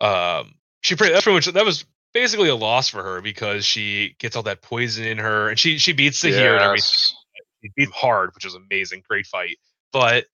um 0.00 0.54
she 0.82 0.94
pretty 0.94 1.12
that's 1.12 1.24
pretty 1.24 1.36
much 1.36 1.46
that 1.46 1.64
was 1.64 1.84
basically 2.12 2.48
a 2.48 2.54
loss 2.54 2.88
for 2.88 3.02
her 3.02 3.20
because 3.20 3.64
she 3.64 4.14
gets 4.18 4.36
all 4.36 4.42
that 4.42 4.62
poison 4.62 5.04
in 5.04 5.18
her 5.18 5.48
and 5.48 5.58
she 5.58 5.78
she 5.78 5.92
beats 5.92 6.22
Zaheer 6.22 6.54
and 6.54 6.62
everything 6.62 6.76
Yes. 6.76 7.14
he 7.62 7.70
beat 7.76 7.90
hard, 7.90 8.30
which 8.34 8.44
was 8.44 8.54
amazing, 8.54 9.02
great 9.08 9.26
fight. 9.26 9.56
But 9.92 10.26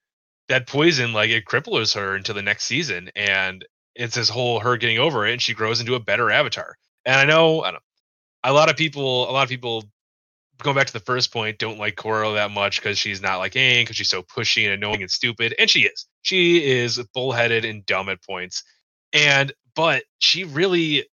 that 0.49 0.67
poison, 0.67 1.13
like 1.13 1.29
it 1.29 1.45
cripples 1.45 1.95
her 1.95 2.15
into 2.15 2.33
the 2.33 2.41
next 2.41 2.65
season, 2.65 3.09
and 3.15 3.65
it's 3.95 4.15
this 4.15 4.29
whole 4.29 4.59
her 4.59 4.77
getting 4.77 4.99
over 4.99 5.25
it, 5.25 5.33
and 5.33 5.41
she 5.41 5.53
grows 5.53 5.79
into 5.79 5.95
a 5.95 5.99
better 5.99 6.31
avatar. 6.31 6.77
And 7.05 7.15
I 7.15 7.25
know, 7.25 7.61
I 7.61 7.71
don't, 7.71 7.83
a 8.43 8.53
lot 8.53 8.69
of 8.69 8.77
people, 8.77 9.29
a 9.29 9.31
lot 9.31 9.43
of 9.43 9.49
people, 9.49 9.83
going 10.59 10.75
back 10.75 10.87
to 10.87 10.93
the 10.93 10.99
first 10.99 11.33
point, 11.33 11.57
don't 11.57 11.79
like 11.79 11.95
Korra 11.95 12.33
that 12.35 12.51
much 12.51 12.79
because 12.79 12.97
she's 12.97 13.21
not 13.21 13.37
like 13.37 13.55
eh, 13.55 13.59
Aang, 13.59 13.81
because 13.83 13.95
she's 13.95 14.09
so 14.09 14.21
pushy 14.21 14.65
and 14.65 14.73
annoying 14.73 15.01
and 15.01 15.11
stupid, 15.11 15.55
and 15.57 15.69
she 15.69 15.81
is. 15.81 16.07
She 16.21 16.63
is 16.63 17.01
bullheaded 17.13 17.65
and 17.65 17.85
dumb 17.85 18.09
at 18.09 18.23
points, 18.23 18.63
and 19.13 19.51
but 19.75 20.03
she 20.19 20.43
really, 20.43 21.07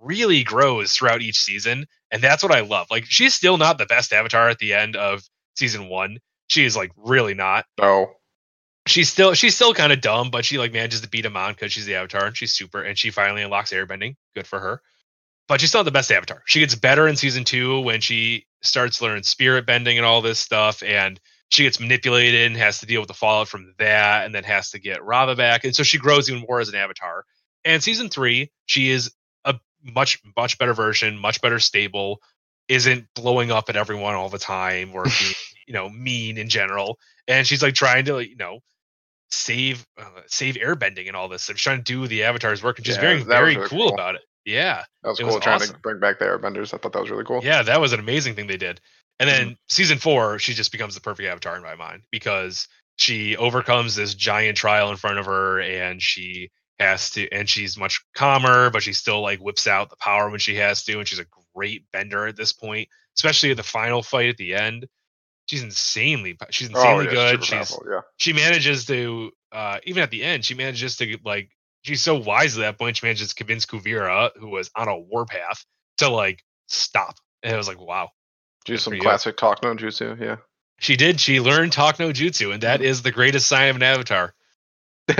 really 0.00 0.44
grows 0.44 0.92
throughout 0.92 1.22
each 1.22 1.38
season, 1.38 1.86
and 2.10 2.22
that's 2.22 2.42
what 2.42 2.52
I 2.52 2.60
love. 2.60 2.86
Like 2.90 3.04
she's 3.06 3.34
still 3.34 3.56
not 3.56 3.78
the 3.78 3.86
best 3.86 4.12
avatar 4.12 4.48
at 4.48 4.58
the 4.58 4.74
end 4.74 4.96
of 4.96 5.22
season 5.56 5.88
one. 5.88 6.18
She 6.48 6.64
is 6.64 6.76
like 6.76 6.92
really 6.96 7.34
not. 7.34 7.64
No. 7.80 8.12
She's 8.86 9.10
still 9.10 9.34
she's 9.34 9.54
still 9.54 9.72
kind 9.72 9.92
of 9.92 10.00
dumb, 10.00 10.30
but 10.30 10.44
she 10.44 10.58
like 10.58 10.72
manages 10.72 11.00
to 11.00 11.08
beat 11.08 11.24
Amon 11.24 11.52
because 11.52 11.72
she's 11.72 11.86
the 11.86 11.94
avatar 11.94 12.26
and 12.26 12.36
she's 12.36 12.52
super 12.52 12.82
and 12.82 12.98
she 12.98 13.10
finally 13.10 13.42
unlocks 13.42 13.72
airbending. 13.72 14.16
Good 14.34 14.46
for 14.46 14.60
her. 14.60 14.82
But 15.48 15.60
she's 15.60 15.74
not 15.74 15.84
the 15.84 15.90
best 15.90 16.10
avatar. 16.10 16.42
She 16.46 16.60
gets 16.60 16.74
better 16.74 17.08
in 17.08 17.16
season 17.16 17.44
two 17.44 17.80
when 17.80 18.00
she 18.00 18.46
starts 18.62 19.00
learning 19.00 19.24
spirit 19.24 19.66
bending 19.66 19.98
and 19.98 20.06
all 20.06 20.22
this 20.22 20.38
stuff, 20.38 20.82
and 20.82 21.20
she 21.50 21.64
gets 21.64 21.80
manipulated 21.80 22.46
and 22.46 22.56
has 22.56 22.80
to 22.80 22.86
deal 22.86 23.00
with 23.00 23.08
the 23.08 23.14
fallout 23.14 23.48
from 23.48 23.74
that, 23.78 24.24
and 24.24 24.34
then 24.34 24.44
has 24.44 24.70
to 24.70 24.78
get 24.78 25.00
Raava 25.00 25.36
back, 25.36 25.64
and 25.64 25.74
so 25.74 25.82
she 25.82 25.98
grows 25.98 26.30
even 26.30 26.44
more 26.48 26.60
as 26.60 26.68
an 26.70 26.74
avatar. 26.74 27.24
And 27.64 27.82
season 27.82 28.08
three, 28.08 28.50
she 28.66 28.90
is 28.90 29.12
a 29.44 29.58
much 29.82 30.20
much 30.36 30.58
better 30.58 30.74
version, 30.74 31.18
much 31.18 31.42
better 31.42 31.58
stable, 31.58 32.20
isn't 32.68 33.06
blowing 33.14 33.50
up 33.50 33.68
at 33.68 33.76
everyone 33.76 34.14
all 34.14 34.28
the 34.28 34.38
time 34.38 34.92
or 34.94 35.04
being 35.04 35.34
you 35.66 35.74
know 35.74 35.88
mean 35.88 36.36
in 36.36 36.48
general 36.48 36.98
and 37.26 37.46
she's 37.46 37.62
like 37.62 37.74
trying 37.74 38.04
to 38.04 38.18
you 38.18 38.36
know 38.36 38.60
save 39.34 39.86
uh, 40.00 40.04
save 40.26 40.54
airbending 40.56 41.06
and 41.08 41.16
all 41.16 41.28
this 41.28 41.44
she's 41.46 41.60
trying 41.60 41.78
to 41.78 41.84
do 41.84 42.06
the 42.06 42.22
avatar's 42.24 42.62
work 42.62 42.76
which 42.78 42.88
Yeah, 42.88 43.00
very 43.00 43.22
very 43.22 43.56
really 43.56 43.68
cool, 43.68 43.86
cool. 43.88 43.94
about 43.94 44.14
it 44.14 44.22
yeah 44.44 44.84
That 45.02 45.10
was 45.10 45.18
cool 45.18 45.26
was 45.28 45.40
trying 45.40 45.56
awesome. 45.56 45.74
to 45.74 45.80
bring 45.80 46.00
back 46.00 46.18
the 46.18 46.26
airbenders. 46.26 46.72
I 46.74 46.78
thought 46.78 46.92
that 46.92 47.00
was 47.00 47.10
really 47.10 47.24
cool. 47.24 47.40
yeah 47.42 47.62
that 47.62 47.80
was 47.80 47.92
an 47.92 48.00
amazing 48.00 48.34
thing 48.34 48.46
they 48.46 48.56
did 48.56 48.80
and 49.20 49.28
then 49.28 49.46
Mm-hmm. 49.46 49.52
season 49.68 49.98
four 49.98 50.38
she 50.38 50.54
just 50.54 50.72
becomes 50.72 50.94
the 50.94 51.00
perfect 51.00 51.28
avatar 51.28 51.56
in 51.56 51.62
my 51.62 51.74
mind 51.74 52.02
because 52.10 52.66
she 52.96 53.36
overcomes 53.36 53.94
this 53.96 54.14
giant 54.14 54.56
trial 54.56 54.90
in 54.90 54.96
front 54.96 55.18
of 55.18 55.26
her 55.26 55.60
and 55.60 56.00
she 56.00 56.50
has 56.78 57.10
to 57.10 57.28
and 57.30 57.48
she's 57.48 57.76
much 57.78 58.00
calmer 58.16 58.70
but 58.70 58.82
she 58.82 58.92
still 58.92 59.20
like 59.20 59.38
whips 59.40 59.66
out 59.66 59.90
the 59.90 59.96
power 59.96 60.28
when 60.30 60.40
she 60.40 60.56
has 60.56 60.82
to 60.84 60.98
and 60.98 61.06
she's 61.08 61.20
a 61.20 61.26
great 61.54 61.84
bender 61.92 62.26
at 62.26 62.36
this 62.36 62.52
point 62.52 62.88
especially 63.16 63.50
at 63.52 63.56
the 63.56 63.62
final 63.62 64.02
fight 64.02 64.28
at 64.28 64.36
the 64.36 64.54
end 64.54 64.86
she's 65.46 65.62
insanely 65.62 66.36
she's 66.50 66.68
insanely 66.68 67.06
yeah, 67.06 67.10
good 67.10 67.44
she's 67.44 67.54
powerful, 67.54 67.84
yeah. 67.90 68.00
she 68.16 68.32
manages 68.32 68.86
to 68.86 69.30
uh 69.52 69.78
even 69.84 70.02
at 70.02 70.10
the 70.10 70.22
end 70.22 70.44
she 70.44 70.54
manages 70.54 70.96
to 70.96 71.18
like 71.24 71.50
she's 71.82 72.02
so 72.02 72.16
wise 72.16 72.56
at 72.56 72.60
that 72.60 72.78
point 72.78 72.96
she 72.96 73.06
manages 73.06 73.28
to 73.28 73.34
convince 73.34 73.66
kuvira 73.66 74.30
who 74.36 74.48
was 74.48 74.70
on 74.76 74.88
a 74.88 74.98
warpath 74.98 75.64
to 75.98 76.08
like 76.08 76.42
stop 76.66 77.16
and 77.42 77.52
it 77.52 77.56
was 77.56 77.68
like 77.68 77.80
wow 77.80 78.08
Do 78.64 78.76
some 78.76 78.98
classic 78.98 79.36
talk 79.36 79.62
no 79.62 79.74
jutsu. 79.74 80.18
Yeah. 80.20 80.36
She 80.78 80.96
did. 80.96 81.20
She 81.20 81.40
learned 81.40 81.72
talk 81.72 81.98
no 81.98 82.10
jutsu, 82.10 82.52
and 82.52 82.62
that 82.62 82.82
is 82.82 83.02
the 83.02 83.12
greatest 83.12 83.46
sign 83.46 83.70
of 83.70 83.76
an 83.76 83.82
avatar. 83.82 84.34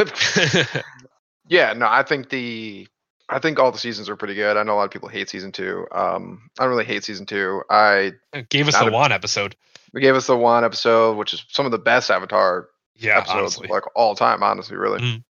yeah, 1.48 1.72
no, 1.74 1.86
I 1.88 2.02
think 2.02 2.28
the 2.30 2.88
I 3.28 3.38
think 3.38 3.58
all 3.58 3.72
the 3.72 3.78
seasons 3.78 4.08
are 4.08 4.16
pretty 4.16 4.34
good. 4.34 4.56
I 4.56 4.62
know 4.62 4.74
a 4.74 4.76
lot 4.76 4.84
of 4.84 4.90
people 4.90 5.08
hate 5.08 5.30
season 5.30 5.52
two. 5.52 5.86
Um, 5.92 6.50
I 6.58 6.64
don't 6.64 6.70
really 6.70 6.84
hate 6.84 7.04
season 7.04 7.26
two. 7.26 7.62
I 7.70 8.12
It 8.32 8.48
gave 8.48 8.68
us 8.68 8.78
the 8.78 8.86
a- 8.86 8.92
one 8.92 9.12
episode. 9.12 9.56
We 9.94 10.00
gave 10.00 10.16
us 10.16 10.26
the 10.26 10.36
one 10.36 10.64
episode, 10.64 11.16
which 11.16 11.32
is 11.32 11.44
some 11.48 11.64
of 11.64 11.72
the 11.72 11.78
best 11.78 12.10
Avatar 12.10 12.68
Yeah, 12.96 13.18
episodes 13.18 13.38
honestly. 13.56 13.68
like 13.68 13.84
all 13.96 14.14
time. 14.16 14.42
Honestly, 14.42 14.76
really. 14.76 15.00
Mhm. 15.00 15.24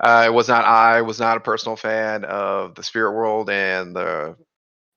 I 0.00 0.30
was 0.30 0.48
not. 0.48 0.64
I 0.64 1.02
was 1.02 1.20
not 1.20 1.36
a 1.36 1.40
personal 1.40 1.76
fan 1.76 2.24
of 2.24 2.74
the 2.74 2.82
spirit 2.82 3.12
world 3.12 3.48
and 3.50 3.94
the 3.94 4.36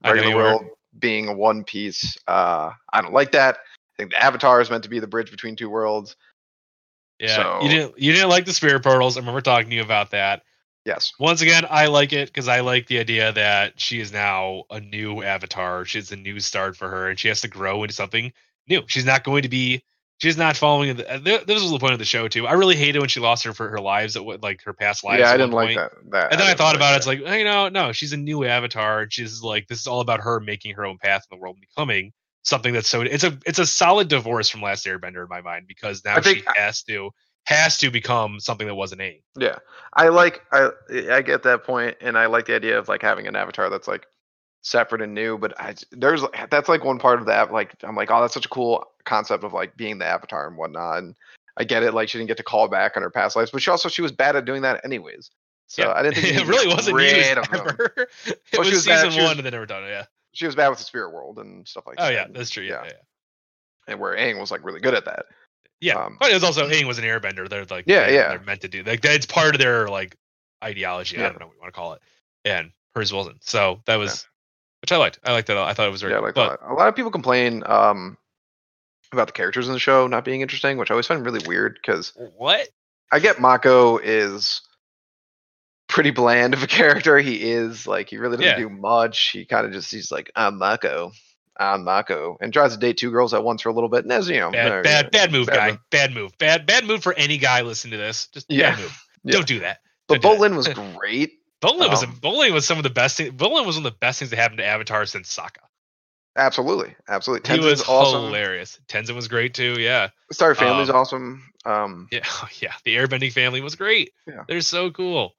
regular 0.04 0.36
world 0.36 0.66
being 0.98 1.28
a 1.28 1.34
one 1.34 1.64
piece. 1.64 2.18
Uh, 2.28 2.72
I 2.92 3.02
don't 3.02 3.14
like 3.14 3.34
that. 3.34 3.56
I 3.58 3.96
think 3.98 4.12
the 4.12 4.24
Avatar 4.24 4.60
is 4.62 4.70
meant 4.70 4.84
to 4.84 4.90
be 4.90 5.00
the 5.00 5.08
bridge 5.08 5.32
between 5.32 5.56
two 5.56 5.70
worlds. 5.70 6.16
Yeah, 7.20 7.36
So- 7.36 7.60
you 7.62 7.70
didn't 7.70 8.00
you 8.00 8.14
didn't 8.14 8.30
like 8.30 8.46
the 8.46 8.54
spirit 8.54 8.82
portals. 8.84 9.18
I 9.18 9.20
remember 9.20 9.42
talking 9.42 9.70
to 9.70 9.76
you 9.76 9.82
about 9.84 10.12
that. 10.12 10.44
Yes. 10.86 11.12
Once 11.20 11.42
again, 11.42 11.66
I 11.70 11.88
like 11.88 12.14
it 12.14 12.30
because 12.30 12.48
I 12.48 12.62
like 12.62 12.88
the 12.88 13.00
idea 13.00 13.34
that 13.34 13.80
she 13.80 14.00
is 14.00 14.12
now 14.14 14.64
a 14.70 14.80
new 14.80 15.22
avatar. 15.22 15.84
She's 15.86 16.12
a 16.12 16.16
new 16.16 16.40
start 16.40 16.78
for 16.78 16.90
her, 16.90 17.10
and 17.10 17.20
she 17.20 17.28
has 17.28 17.42
to 17.42 17.48
grow 17.50 17.84
into 17.84 17.94
something 17.94 18.32
new. 18.70 18.84
She's 18.88 19.06
not 19.06 19.24
going 19.24 19.44
to 19.44 19.50
be. 19.50 19.84
She's 20.20 20.38
not 20.38 20.58
following. 20.58 20.98
The, 20.98 21.10
uh, 21.10 21.18
this 21.20 21.62
was 21.62 21.72
the 21.72 21.80
point 21.80 21.94
of 21.94 22.00
the 22.00 22.06
show 22.06 22.28
too. 22.28 22.46
I 22.46 22.54
really 22.54 22.76
hated 22.76 23.00
when 23.00 23.08
she 23.08 23.22
lost 23.22 23.46
her 23.46 23.54
for 23.54 23.70
her 23.70 23.80
lives 23.80 24.18
at 24.18 24.26
what 24.26 24.44
like 24.44 24.62
her 24.64 24.74
past 24.74 25.04
lives. 25.04 25.22
yeah, 25.22 25.32
I 25.32 25.38
didn't 25.38 25.54
like 25.54 25.76
that. 25.76 25.92
That. 26.10 26.32
And 26.32 26.40
then 26.40 26.48
I, 26.48 26.50
didn't 26.50 26.58
thought 26.58 26.66
like 26.68 26.76
about 26.76 26.94
it. 26.94 26.98
It's 26.98 27.08
like, 27.08 27.26
hey, 27.26 27.44
no, 27.44 27.70
no, 27.70 27.94
she's 27.94 28.12
a 28.12 28.18
new 28.18 28.44
avatar. 28.44 29.08
She's 29.10 29.42
like, 29.42 29.68
this 29.68 29.80
is 29.80 29.88
all 29.88 30.02
about 30.02 30.20
her 30.20 30.42
making 30.42 30.76
her 30.76 30.86
own 30.86 30.98
path 30.98 31.26
in 31.32 31.38
the 31.38 31.42
world 31.42 31.56
and 31.56 31.62
becoming 31.62 32.12
something 32.44 32.74
that's 32.74 32.90
so. 32.90 33.02
It's 33.02 33.24
a 33.24 33.38
it's 33.46 33.60
a 33.60 33.66
solid 33.66 34.10
divorce 34.10 34.50
from 34.50 34.62
Last 34.62 34.86
Airbender 34.86 35.24
in 35.24 35.30
my 35.30 35.42
mind 35.42 35.68
because 35.68 36.04
now 36.04 36.18
I 36.18 36.22
think- 36.22 36.40
she 36.40 36.44
has 36.56 36.84
to 36.84 37.12
has 37.46 37.78
to 37.78 37.90
become 37.90 38.40
something 38.40 38.68
that 38.68 38.76
wasn't 38.76 39.02
Aang. 39.02 39.22
Yeah, 39.38 39.58
I 39.94 40.10
like 40.10 40.42
I 40.52 40.70
I 41.10 41.22
get 41.22 41.44
that 41.44 41.64
point, 41.64 41.98
and 42.02 42.18
I 42.18 42.26
like 42.28 42.46
the 42.46 42.56
idea 42.56 42.78
of 42.78 42.88
like 42.88 43.02
having 43.02 43.26
an 43.26 43.36
avatar 43.36 43.70
that's 43.70 43.88
like 43.88 44.06
separate 44.62 45.02
and 45.02 45.14
new. 45.14 45.38
But 45.38 45.60
I 45.60 45.76
there's 45.92 46.24
that's 46.50 46.70
like 46.70 46.84
one 46.84 47.00
part 47.00 47.20
of 47.20 47.26
that. 47.28 47.52
Like 47.52 47.76
I'm 47.84 47.96
like, 47.96 48.12
oh, 48.12 48.22
that's 48.22 48.34
such 48.34 48.46
a 48.46 48.50
cool 48.50 48.86
concept 49.06 49.44
of 49.44 49.54
like 49.54 49.76
being 49.78 49.98
the 49.98 50.06
avatar 50.06 50.48
and 50.48 50.58
whatnot. 50.58 51.00
And 51.00 51.16
I 51.58 51.64
get 51.64 51.84
it. 51.84 51.94
Like 51.94 52.10
she 52.10 52.18
didn't 52.18 52.28
get 52.30 52.38
to 52.38 52.44
call 52.44 52.68
back 52.68 52.96
on 52.96 53.04
her 53.04 53.10
past 53.10 53.36
lives, 53.36 53.52
but 53.52 53.62
she 53.62 53.72
also 53.72 53.90
she 53.90 54.02
was 54.02 54.12
bad 54.12 54.36
at 54.36 54.46
doing 54.46 54.62
that 54.64 54.84
anyways. 54.86 55.30
So 55.68 55.84
Yeah. 55.84 55.94
I 55.94 56.02
didn't 56.04 56.16
think 56.24 56.38
it 56.38 56.48
really 56.48 56.68
wasn't 56.68 57.00
used 57.00 57.16
ever. 57.16 57.94
it 58.26 58.40
Well, 58.54 58.64
she 58.64 58.72
was 58.72 58.72
was 58.72 58.86
bad- 58.88 58.96
season 58.98 59.12
she 59.12 59.20
was- 59.20 59.30
one 59.30 59.38
and 59.38 59.46
they 59.46 59.52
never 59.52 59.66
done 59.66 59.84
it. 59.84 59.90
Yeah. 59.90 60.06
She 60.34 60.46
was 60.46 60.56
bad 60.56 60.70
with 60.70 60.78
the 60.80 60.86
spirit 60.86 61.12
world 61.12 61.40
and 61.40 61.68
stuff 61.68 61.86
like 61.88 61.96
Oh 62.00 62.06
that. 62.06 62.14
yeah, 62.14 62.26
that's 62.30 62.50
true. 62.52 62.64
Yeah, 62.64 62.84
yeah. 62.84 62.92
yeah. 62.92 63.92
and 63.94 64.00
where 64.00 64.16
Aang 64.16 64.40
was 64.40 64.52
like 64.52 64.64
really 64.64 64.80
good 64.80 64.94
at 64.94 65.06
that. 65.06 65.26
Yeah, 65.82 65.96
Um, 66.04 66.18
but 66.20 66.30
it 66.30 66.34
was 66.34 66.44
also 66.44 66.68
Aang 66.68 66.86
was 66.86 66.98
an 67.00 67.06
airbender. 67.06 67.48
They're 67.50 67.66
like, 67.66 67.86
Yeah, 67.88 68.06
they, 68.08 68.16
yeah. 68.16 68.30
they're 68.30 68.40
meant 68.42 68.62
to 68.62 68.68
do 68.68 68.84
like 68.84 69.02
that's 69.02 69.26
part 69.26 69.56
of 69.56 69.60
their 69.62 69.88
like 69.88 70.16
ideology. 70.64 71.18
I 71.18 71.24
don't 71.24 71.40
know 71.40 71.48
what 71.48 71.56
you 71.56 71.62
want 71.62 71.74
to 71.74 71.78
call 71.80 71.94
it, 71.94 72.02
and 72.46 72.72
hers 72.96 73.12
wasn't. 73.14 73.44
So 73.44 73.82
that 73.86 73.96
was, 73.96 74.28
which 74.90 74.96
I 74.96 74.98
liked. 75.00 75.20
I 75.24 75.32
liked 75.34 75.48
that. 75.48 75.58
I 75.58 75.74
thought 75.74 75.88
it 75.88 75.92
was 75.92 76.02
very. 76.02 76.14
yeah, 76.14 76.20
like 76.20 76.34
but 76.34 76.60
a 76.68 76.74
lot 76.74 76.88
of 76.88 76.96
people 76.96 77.12
complain 77.12 77.64
um 77.66 78.18
about 79.12 79.28
the 79.28 79.34
characters 79.34 79.68
in 79.68 79.74
the 79.74 79.80
show 79.80 80.08
not 80.08 80.26
being 80.26 80.42
interesting, 80.42 80.78
which 80.78 80.90
I 80.92 80.94
always 80.94 81.08
find 81.08 81.24
really 81.26 81.46
weird 81.48 81.78
because 81.82 82.14
what? 82.38 82.68
I 83.12 83.20
get 83.20 83.40
Mako 83.40 83.98
is 83.98 84.62
pretty 85.88 86.12
bland 86.12 86.54
of 86.54 86.62
a 86.64 86.68
character. 86.80 87.18
He 87.20 87.52
is 87.52 87.88
like 87.88 88.10
he 88.10 88.18
really 88.18 88.38
doesn't 88.38 88.60
Yeah. 88.60 88.68
do 88.68 88.70
much. 88.70 89.30
He 89.32 89.46
kind 89.46 89.66
of 89.66 89.72
just 89.72 89.92
he's 89.92 90.12
like 90.12 90.32
I'm 90.36 90.58
Mako, 90.58 91.12
I'm 91.58 91.84
Mako, 91.84 92.38
and 92.42 92.52
tries 92.54 92.74
to 92.74 92.80
date 92.80 92.98
two 92.98 93.12
girls 93.12 93.34
at 93.34 93.44
once 93.44 93.62
for 93.62 93.70
a 93.70 93.74
little 93.74 93.90
bit. 93.90 94.04
And 94.06 94.12
as 94.14 94.30
you 94.30 94.40
know, 94.40 94.52
Bad, 94.52 94.84
bad, 94.84 95.12
bad 95.12 95.32
move, 95.32 95.48
bad 95.48 95.56
guy. 95.56 95.70
move. 95.72 95.80
Bad 95.92 96.14
move. 96.14 96.38
Bad, 96.38 96.66
bad 96.66 96.86
move 96.86 97.04
for 97.04 97.14
any 97.14 97.38
guy 97.38 97.62
listening 97.62 97.92
to 97.92 97.98
this. 97.98 98.28
Just 98.34 98.48
Yeah. 98.50 98.72
bad 98.72 98.80
move. 98.80 98.98
Yeah. 99.26 99.34
Don't 99.34 99.48
do 99.48 99.60
that. 99.60 99.80
But 100.08 100.22
do 100.22 100.28
Bolin 100.30 100.56
was 100.56 100.68
great. 100.98 101.39
Bolin 101.62 101.90
was 101.90 102.04
a, 102.04 102.08
Um, 102.08 102.16
Bolin 102.22 102.52
was 102.54 102.66
some 102.66 102.78
of 102.78 102.84
the 102.84 102.90
best. 102.90 103.18
Thing, 103.18 103.32
Bolin 103.34 103.66
was 103.66 103.76
one 103.78 103.86
of 103.86 103.92
the 103.92 103.98
best 104.00 104.20
things 104.20 104.32
that 104.32 104.38
happened 104.38 104.60
to 104.60 104.66
Avatar 104.66 105.06
since 105.06 105.36
Sokka. 105.36 105.58
Absolutely, 106.38 106.96
absolutely. 107.08 107.54
He 107.54 107.60
was 107.60 107.84
awesome. 107.88 108.26
hilarious. 108.26 108.80
Tenzin 108.88 109.16
was 109.16 109.28
great 109.28 109.54
too. 109.54 109.76
Yeah. 109.80 110.10
Star 110.32 110.56
Family's 110.56 110.90
Um, 110.90 110.96
awesome. 110.96 111.52
Um, 111.66 112.08
Yeah, 112.12 112.26
yeah. 112.62 112.74
The 112.86 112.96
airbending 112.96 113.34
family 113.34 113.62
was 113.62 113.76
great. 113.76 114.14
Yeah. 114.28 114.44
They're 114.48 114.62
so 114.62 114.92
cool. 114.92 115.36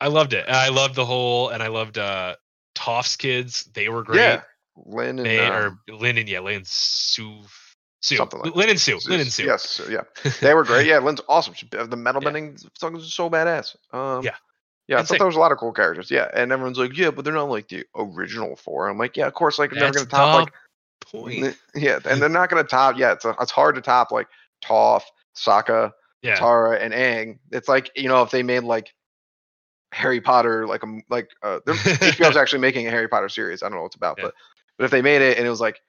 I 0.00 0.08
loved 0.08 0.34
it. 0.34 0.44
I 0.48 0.68
loved 0.68 0.94
the 0.94 1.06
whole, 1.06 1.48
and 1.48 1.62
I 1.62 1.68
loved 1.68 1.96
uh 1.98 2.36
Toph's 2.74 3.16
kids. 3.16 3.64
They 3.72 3.88
were 3.88 4.02
great. 4.04 4.18
yeah, 4.20 4.42
Lin 4.76 5.18
and 5.18 5.26
They 5.26 5.38
um, 5.46 5.80
or 5.88 5.94
Lin 5.96 6.18
and 6.18 6.28
yeah, 6.28 6.40
Lin 6.40 6.62
Su. 6.66 7.40
Su. 8.02 8.16
Something 8.16 8.40
like 8.40 8.54
Lin 8.54 8.68
and 8.68 8.80
Su. 8.80 9.00
Lin 9.08 9.20
and 9.20 9.32
Su. 9.32 9.44
Yes, 9.44 9.80
yeah, 9.88 10.02
they 10.42 10.52
were 10.54 10.64
great. 10.64 10.86
Yeah, 10.86 10.98
Lin's 10.98 11.22
awesome. 11.28 11.54
She- 11.54 11.66
The 11.66 11.96
metal 11.96 12.22
Yeah. 12.22 12.26
bending 12.30 12.58
song 12.78 12.94
is 12.96 13.12
so 13.12 13.28
badass. 13.30 13.74
Um, 13.92 14.22
Yeah. 14.22 14.34
Yeah. 14.88 14.98
I 14.98 15.02
thought 15.02 15.18
there 15.18 15.26
was 15.26 15.36
a 15.36 15.40
lot 15.40 15.52
of 15.52 15.58
cool 15.58 15.72
characters. 15.72 16.10
Yeah, 16.10 16.28
and 16.34 16.52
everyone's 16.52 16.78
like, 16.78 16.96
yeah, 16.96 17.10
but 17.10 17.24
they're 17.24 17.34
not 17.34 17.48
like 17.50 17.68
the 17.68 17.84
original 17.96 18.56
four. 18.56 18.88
I'm 18.88 18.98
like, 18.98 19.16
yeah, 19.16 19.26
of 19.26 19.34
course, 19.34 19.58
like 19.58 19.70
they're 19.70 19.80
never 19.80 20.04
gonna 20.04 20.06
top 20.06 20.40
like 20.44 20.52
point. 21.04 21.56
yeah, 21.74 21.98
and 22.04 22.20
they're 22.20 22.28
not 22.28 22.50
gonna 22.50 22.64
top. 22.64 22.96
Yeah, 22.98 23.12
it's 23.12 23.24
a, 23.24 23.34
it's 23.40 23.50
hard 23.50 23.74
to 23.76 23.80
top 23.80 24.12
like 24.12 24.28
Toph, 24.64 25.02
Sokka, 25.36 25.92
Yeah. 26.22 26.36
Tara, 26.36 26.78
and 26.78 26.92
Aang. 26.94 27.38
It's 27.52 27.68
like 27.68 27.90
you 27.96 28.08
know 28.08 28.22
if 28.22 28.30
they 28.30 28.42
made 28.42 28.64
like 28.64 28.94
Harry 29.92 30.20
Potter, 30.20 30.66
like 30.66 30.82
a 30.82 30.86
m- 30.86 31.02
like 31.10 31.30
uh, 31.42 31.60
they're- 31.66 31.74
HBO's 31.74 32.36
actually 32.36 32.60
making 32.60 32.86
a 32.86 32.90
Harry 32.90 33.08
Potter 33.08 33.28
series. 33.28 33.62
I 33.62 33.66
don't 33.68 33.76
know 33.76 33.82
what 33.82 33.86
it's 33.86 33.96
about, 33.96 34.16
Yeah. 34.18 34.24
but 34.24 34.34
but 34.78 34.84
if 34.84 34.90
they 34.90 35.02
made 35.02 35.22
it 35.22 35.38
and 35.38 35.46
it 35.46 35.50
was 35.50 35.60
like 35.60 35.80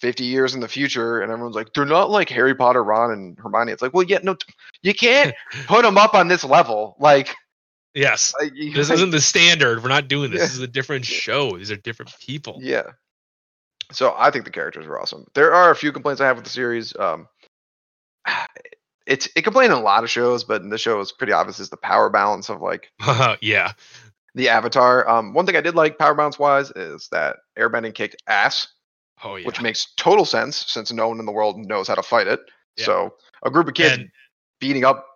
50 0.00 0.24
years 0.24 0.54
in 0.54 0.60
the 0.60 0.68
future, 0.68 1.20
and 1.22 1.30
everyone's 1.32 1.54
like, 1.56 1.72
they're 1.72 1.84
not 1.86 2.10
like 2.10 2.28
Harry 2.28 2.54
Potter, 2.54 2.82
Ron, 2.84 3.10
and 3.12 3.38
Hermione. 3.38 3.72
It's 3.72 3.80
like, 3.80 3.94
well, 3.94 4.02
yeah, 4.02 4.18
no, 4.22 4.36
you 4.82 4.92
can't 4.92 5.34
put 5.66 5.82
them 5.82 5.96
up 5.96 6.14
on 6.14 6.28
this 6.28 6.44
level. 6.44 6.96
Like, 6.98 7.34
yes. 7.94 8.34
like, 8.40 8.52
This 8.74 8.90
isn't 8.90 9.10
the 9.10 9.20
standard. 9.20 9.82
We're 9.82 9.88
not 9.88 10.08
doing 10.08 10.30
this. 10.30 10.38
Yeah. 10.40 10.44
This 10.46 10.54
is 10.54 10.60
a 10.60 10.66
different 10.66 11.04
show. 11.04 11.56
These 11.56 11.70
are 11.70 11.76
different 11.76 12.12
people. 12.20 12.58
yeah. 12.60 12.90
So 13.92 14.14
I 14.16 14.30
think 14.30 14.46
the 14.46 14.50
characters 14.50 14.86
are 14.86 14.98
awesome. 14.98 15.26
There 15.34 15.52
are 15.52 15.70
a 15.70 15.76
few 15.76 15.92
complaints 15.92 16.20
I 16.20 16.26
have 16.26 16.36
with 16.36 16.44
the 16.44 16.50
series. 16.50 16.96
Um, 16.98 17.28
it's 19.06 19.28
it 19.36 19.42
complained 19.42 19.72
in 19.72 19.78
a 19.78 19.82
lot 19.82 20.04
of 20.04 20.10
shows, 20.10 20.44
but 20.44 20.62
in 20.62 20.70
this 20.70 20.80
show 20.80 21.00
it's 21.00 21.12
pretty 21.12 21.32
obvious 21.32 21.60
is 21.60 21.68
the 21.70 21.76
power 21.76 22.08
balance 22.10 22.48
of 22.48 22.62
like 22.62 22.90
yeah. 23.42 23.72
the 24.34 24.48
Avatar. 24.48 25.06
Um, 25.08 25.34
one 25.34 25.44
thing 25.46 25.56
I 25.56 25.60
did 25.60 25.74
like 25.74 25.98
power 25.98 26.14
balance 26.14 26.38
wise 26.38 26.70
is 26.72 27.08
that 27.12 27.36
airbending 27.58 27.94
kicked 27.94 28.16
ass, 28.26 28.68
Oh 29.22 29.36
yeah. 29.36 29.46
which 29.46 29.60
makes 29.60 29.92
total 29.96 30.24
sense 30.24 30.56
since 30.66 30.90
no 30.92 31.08
one 31.08 31.20
in 31.20 31.26
the 31.26 31.32
world 31.32 31.58
knows 31.58 31.86
how 31.88 31.94
to 31.94 32.02
fight 32.02 32.26
it. 32.26 32.40
Yeah. 32.78 32.84
So 32.86 33.14
a 33.44 33.50
group 33.50 33.68
of 33.68 33.74
kids 33.74 33.98
And- 33.98 34.08
beating 34.60 34.84
up 34.84 35.06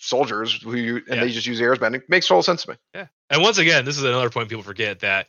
soldiers 0.00 0.60
who 0.62 0.76
you, 0.76 0.96
and 0.96 1.16
Yeah. 1.16 1.20
they 1.24 1.30
just 1.30 1.46
use 1.46 1.60
airbending 1.60 2.02
makes 2.08 2.26
total 2.26 2.42
sense 2.42 2.62
to 2.64 2.70
me. 2.70 2.76
Yeah. 2.94 3.06
And 3.30 3.42
once 3.42 3.58
again, 3.58 3.84
this 3.84 3.96
is 3.98 4.04
another 4.04 4.30
point 4.30 4.48
people 4.48 4.62
forget 4.62 5.00
that 5.00 5.28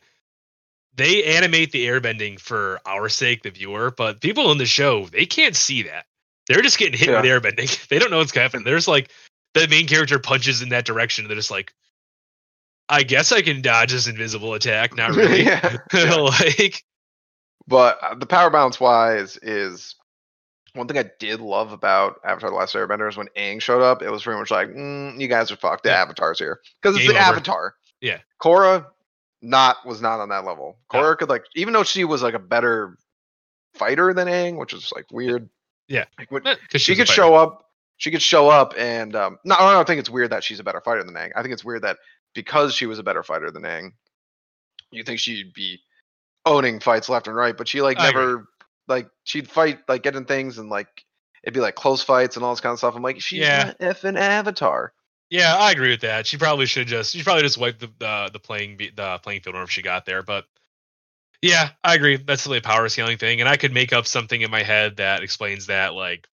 they 0.94 1.24
animate 1.24 1.72
the 1.72 1.86
airbending 1.86 2.38
for 2.40 2.80
our 2.86 3.08
sake, 3.08 3.42
the 3.42 3.50
viewer, 3.50 3.90
but 3.90 4.20
people 4.20 4.50
in 4.52 4.58
the 4.58 4.66
show, 4.66 5.06
they 5.06 5.26
can't 5.26 5.54
see 5.56 5.82
that. 5.82 6.06
They're 6.48 6.62
just 6.62 6.78
getting 6.78 6.98
hit 6.98 7.10
with 7.10 7.24
airbending. 7.24 7.68
They 7.88 7.98
don't 7.98 8.10
know 8.10 8.18
what's 8.18 8.32
going 8.32 8.42
happening. 8.42 8.64
There's 8.64 8.88
like 8.88 9.10
the 9.54 9.68
main 9.68 9.86
character 9.86 10.18
punches 10.18 10.62
in 10.62 10.70
that 10.70 10.84
direction. 10.84 11.26
They're 11.26 11.36
just 11.36 11.50
like, 11.50 11.72
I 12.88 13.04
guess 13.04 13.30
I 13.30 13.42
can 13.42 13.62
dodge 13.62 13.92
this 13.92 14.08
invisible 14.08 14.54
attack. 14.54 14.96
Not 14.96 15.10
really. 15.14 15.44
Yeah, 15.44 15.76
yeah. 15.94 16.14
like, 16.16 16.82
But 17.68 17.98
uh, 18.02 18.14
the 18.16 18.26
power 18.26 18.50
balance 18.50 18.80
wise 18.80 19.36
is 19.42 19.94
one 20.74 20.86
thing 20.86 20.98
I 20.98 21.10
did 21.18 21.40
love 21.40 21.72
about 21.72 22.20
Avatar: 22.24 22.50
The 22.50 22.56
Last 22.56 22.74
Airbender 22.74 23.08
is 23.08 23.16
when 23.16 23.28
Aang 23.36 23.60
showed 23.60 23.82
up. 23.82 24.02
It 24.02 24.10
was 24.10 24.22
pretty 24.22 24.38
much 24.38 24.50
like, 24.50 24.68
mm, 24.68 25.18
you 25.20 25.28
guys 25.28 25.50
are 25.50 25.56
fucked. 25.56 25.84
The 25.84 25.90
Yeah. 25.90 26.02
Avatar's 26.02 26.38
here 26.38 26.60
because 26.80 26.96
it's 26.96 27.06
Game 27.06 27.14
the 27.14 27.20
over. 27.20 27.32
Avatar. 27.32 27.74
Yeah. 28.00 28.18
Korra, 28.40 28.86
not 29.42 29.84
was 29.86 30.00
not 30.00 30.20
on 30.20 30.28
that 30.30 30.44
level. 30.44 30.78
No. 30.92 31.00
Korra 31.00 31.18
could 31.18 31.28
like, 31.28 31.44
even 31.54 31.72
though 31.72 31.84
she 31.84 32.04
was 32.04 32.22
like 32.22 32.34
a 32.34 32.38
better 32.38 32.96
fighter 33.74 34.12
than 34.14 34.28
Aang, 34.28 34.56
which 34.58 34.72
is 34.72 34.92
like 34.94 35.06
weird. 35.10 35.48
Yeah. 35.88 36.04
Like, 36.18 36.46
she 36.76 36.94
could 36.94 37.08
show 37.08 37.34
up. 37.34 37.66
She 37.96 38.10
could 38.10 38.22
show 38.22 38.48
up 38.48 38.74
and 38.78 39.14
um, 39.14 39.38
no, 39.44 39.56
I 39.56 39.72
don't 39.72 39.86
think 39.86 40.00
it's 40.00 40.08
weird 40.08 40.30
that 40.30 40.42
she's 40.42 40.60
a 40.60 40.64
better 40.64 40.80
fighter 40.80 41.04
than 41.04 41.14
Aang. 41.14 41.32
I 41.36 41.42
think 41.42 41.52
it's 41.52 41.64
weird 41.64 41.82
that 41.82 41.98
because 42.34 42.74
she 42.74 42.86
was 42.86 42.98
a 42.98 43.02
better 43.02 43.22
fighter 43.22 43.50
than 43.50 43.62
Aang, 43.62 43.92
you 44.90 45.02
think 45.04 45.18
she'd 45.20 45.52
be 45.52 45.80
owning 46.46 46.80
fights 46.80 47.08
left 47.08 47.26
and 47.26 47.36
right, 47.36 47.56
but 47.56 47.68
she 47.68 47.82
like 47.82 47.98
I 47.98 48.08
agree. 48.08 48.42
Like 48.90 49.08
she'd 49.24 49.48
fight 49.48 49.78
like 49.88 50.02
getting 50.02 50.26
things 50.26 50.58
and 50.58 50.68
like 50.68 51.04
it'd 51.42 51.54
be 51.54 51.60
like 51.60 51.74
close 51.76 52.02
fights 52.02 52.36
and 52.36 52.44
all 52.44 52.52
this 52.52 52.60
kind 52.60 52.72
of 52.74 52.78
stuff. 52.78 52.94
I'm 52.94 53.02
like, 53.02 53.20
she's 53.22 53.38
Yeah. 53.40 53.72
an 53.80 53.94
effing 53.94 54.18
avatar. 54.18 54.92
Yeah, 55.30 55.54
I 55.56 55.70
agree 55.70 55.90
with 55.90 56.00
that. 56.00 56.26
She 56.26 56.36
probably 56.36 56.66
should 56.66 56.88
just 56.88 57.12
she 57.12 57.22
probably 57.22 57.42
just 57.44 57.56
wiped 57.56 57.80
the 57.80 57.90
the, 57.98 58.30
the 58.34 58.38
playing 58.40 58.76
the 58.76 59.18
playing 59.22 59.40
field 59.42 59.54
whenever 59.54 59.70
she 59.70 59.80
got 59.80 60.04
there. 60.04 60.22
But 60.22 60.44
yeah, 61.42 61.70
I 61.82 61.94
agree. 61.94 62.16
That's 62.16 62.46
really 62.46 62.58
a 62.58 62.62
power 62.62 62.88
scaling 62.90 63.16
thing, 63.16 63.40
and 63.40 63.48
I 63.48 63.56
could 63.56 63.72
make 63.72 63.92
up 63.94 64.06
something 64.06 64.40
in 64.42 64.50
my 64.50 64.62
head 64.62 64.96
that 64.98 65.22
explains 65.22 65.66
that. 65.66 65.94
Like, 65.94 66.26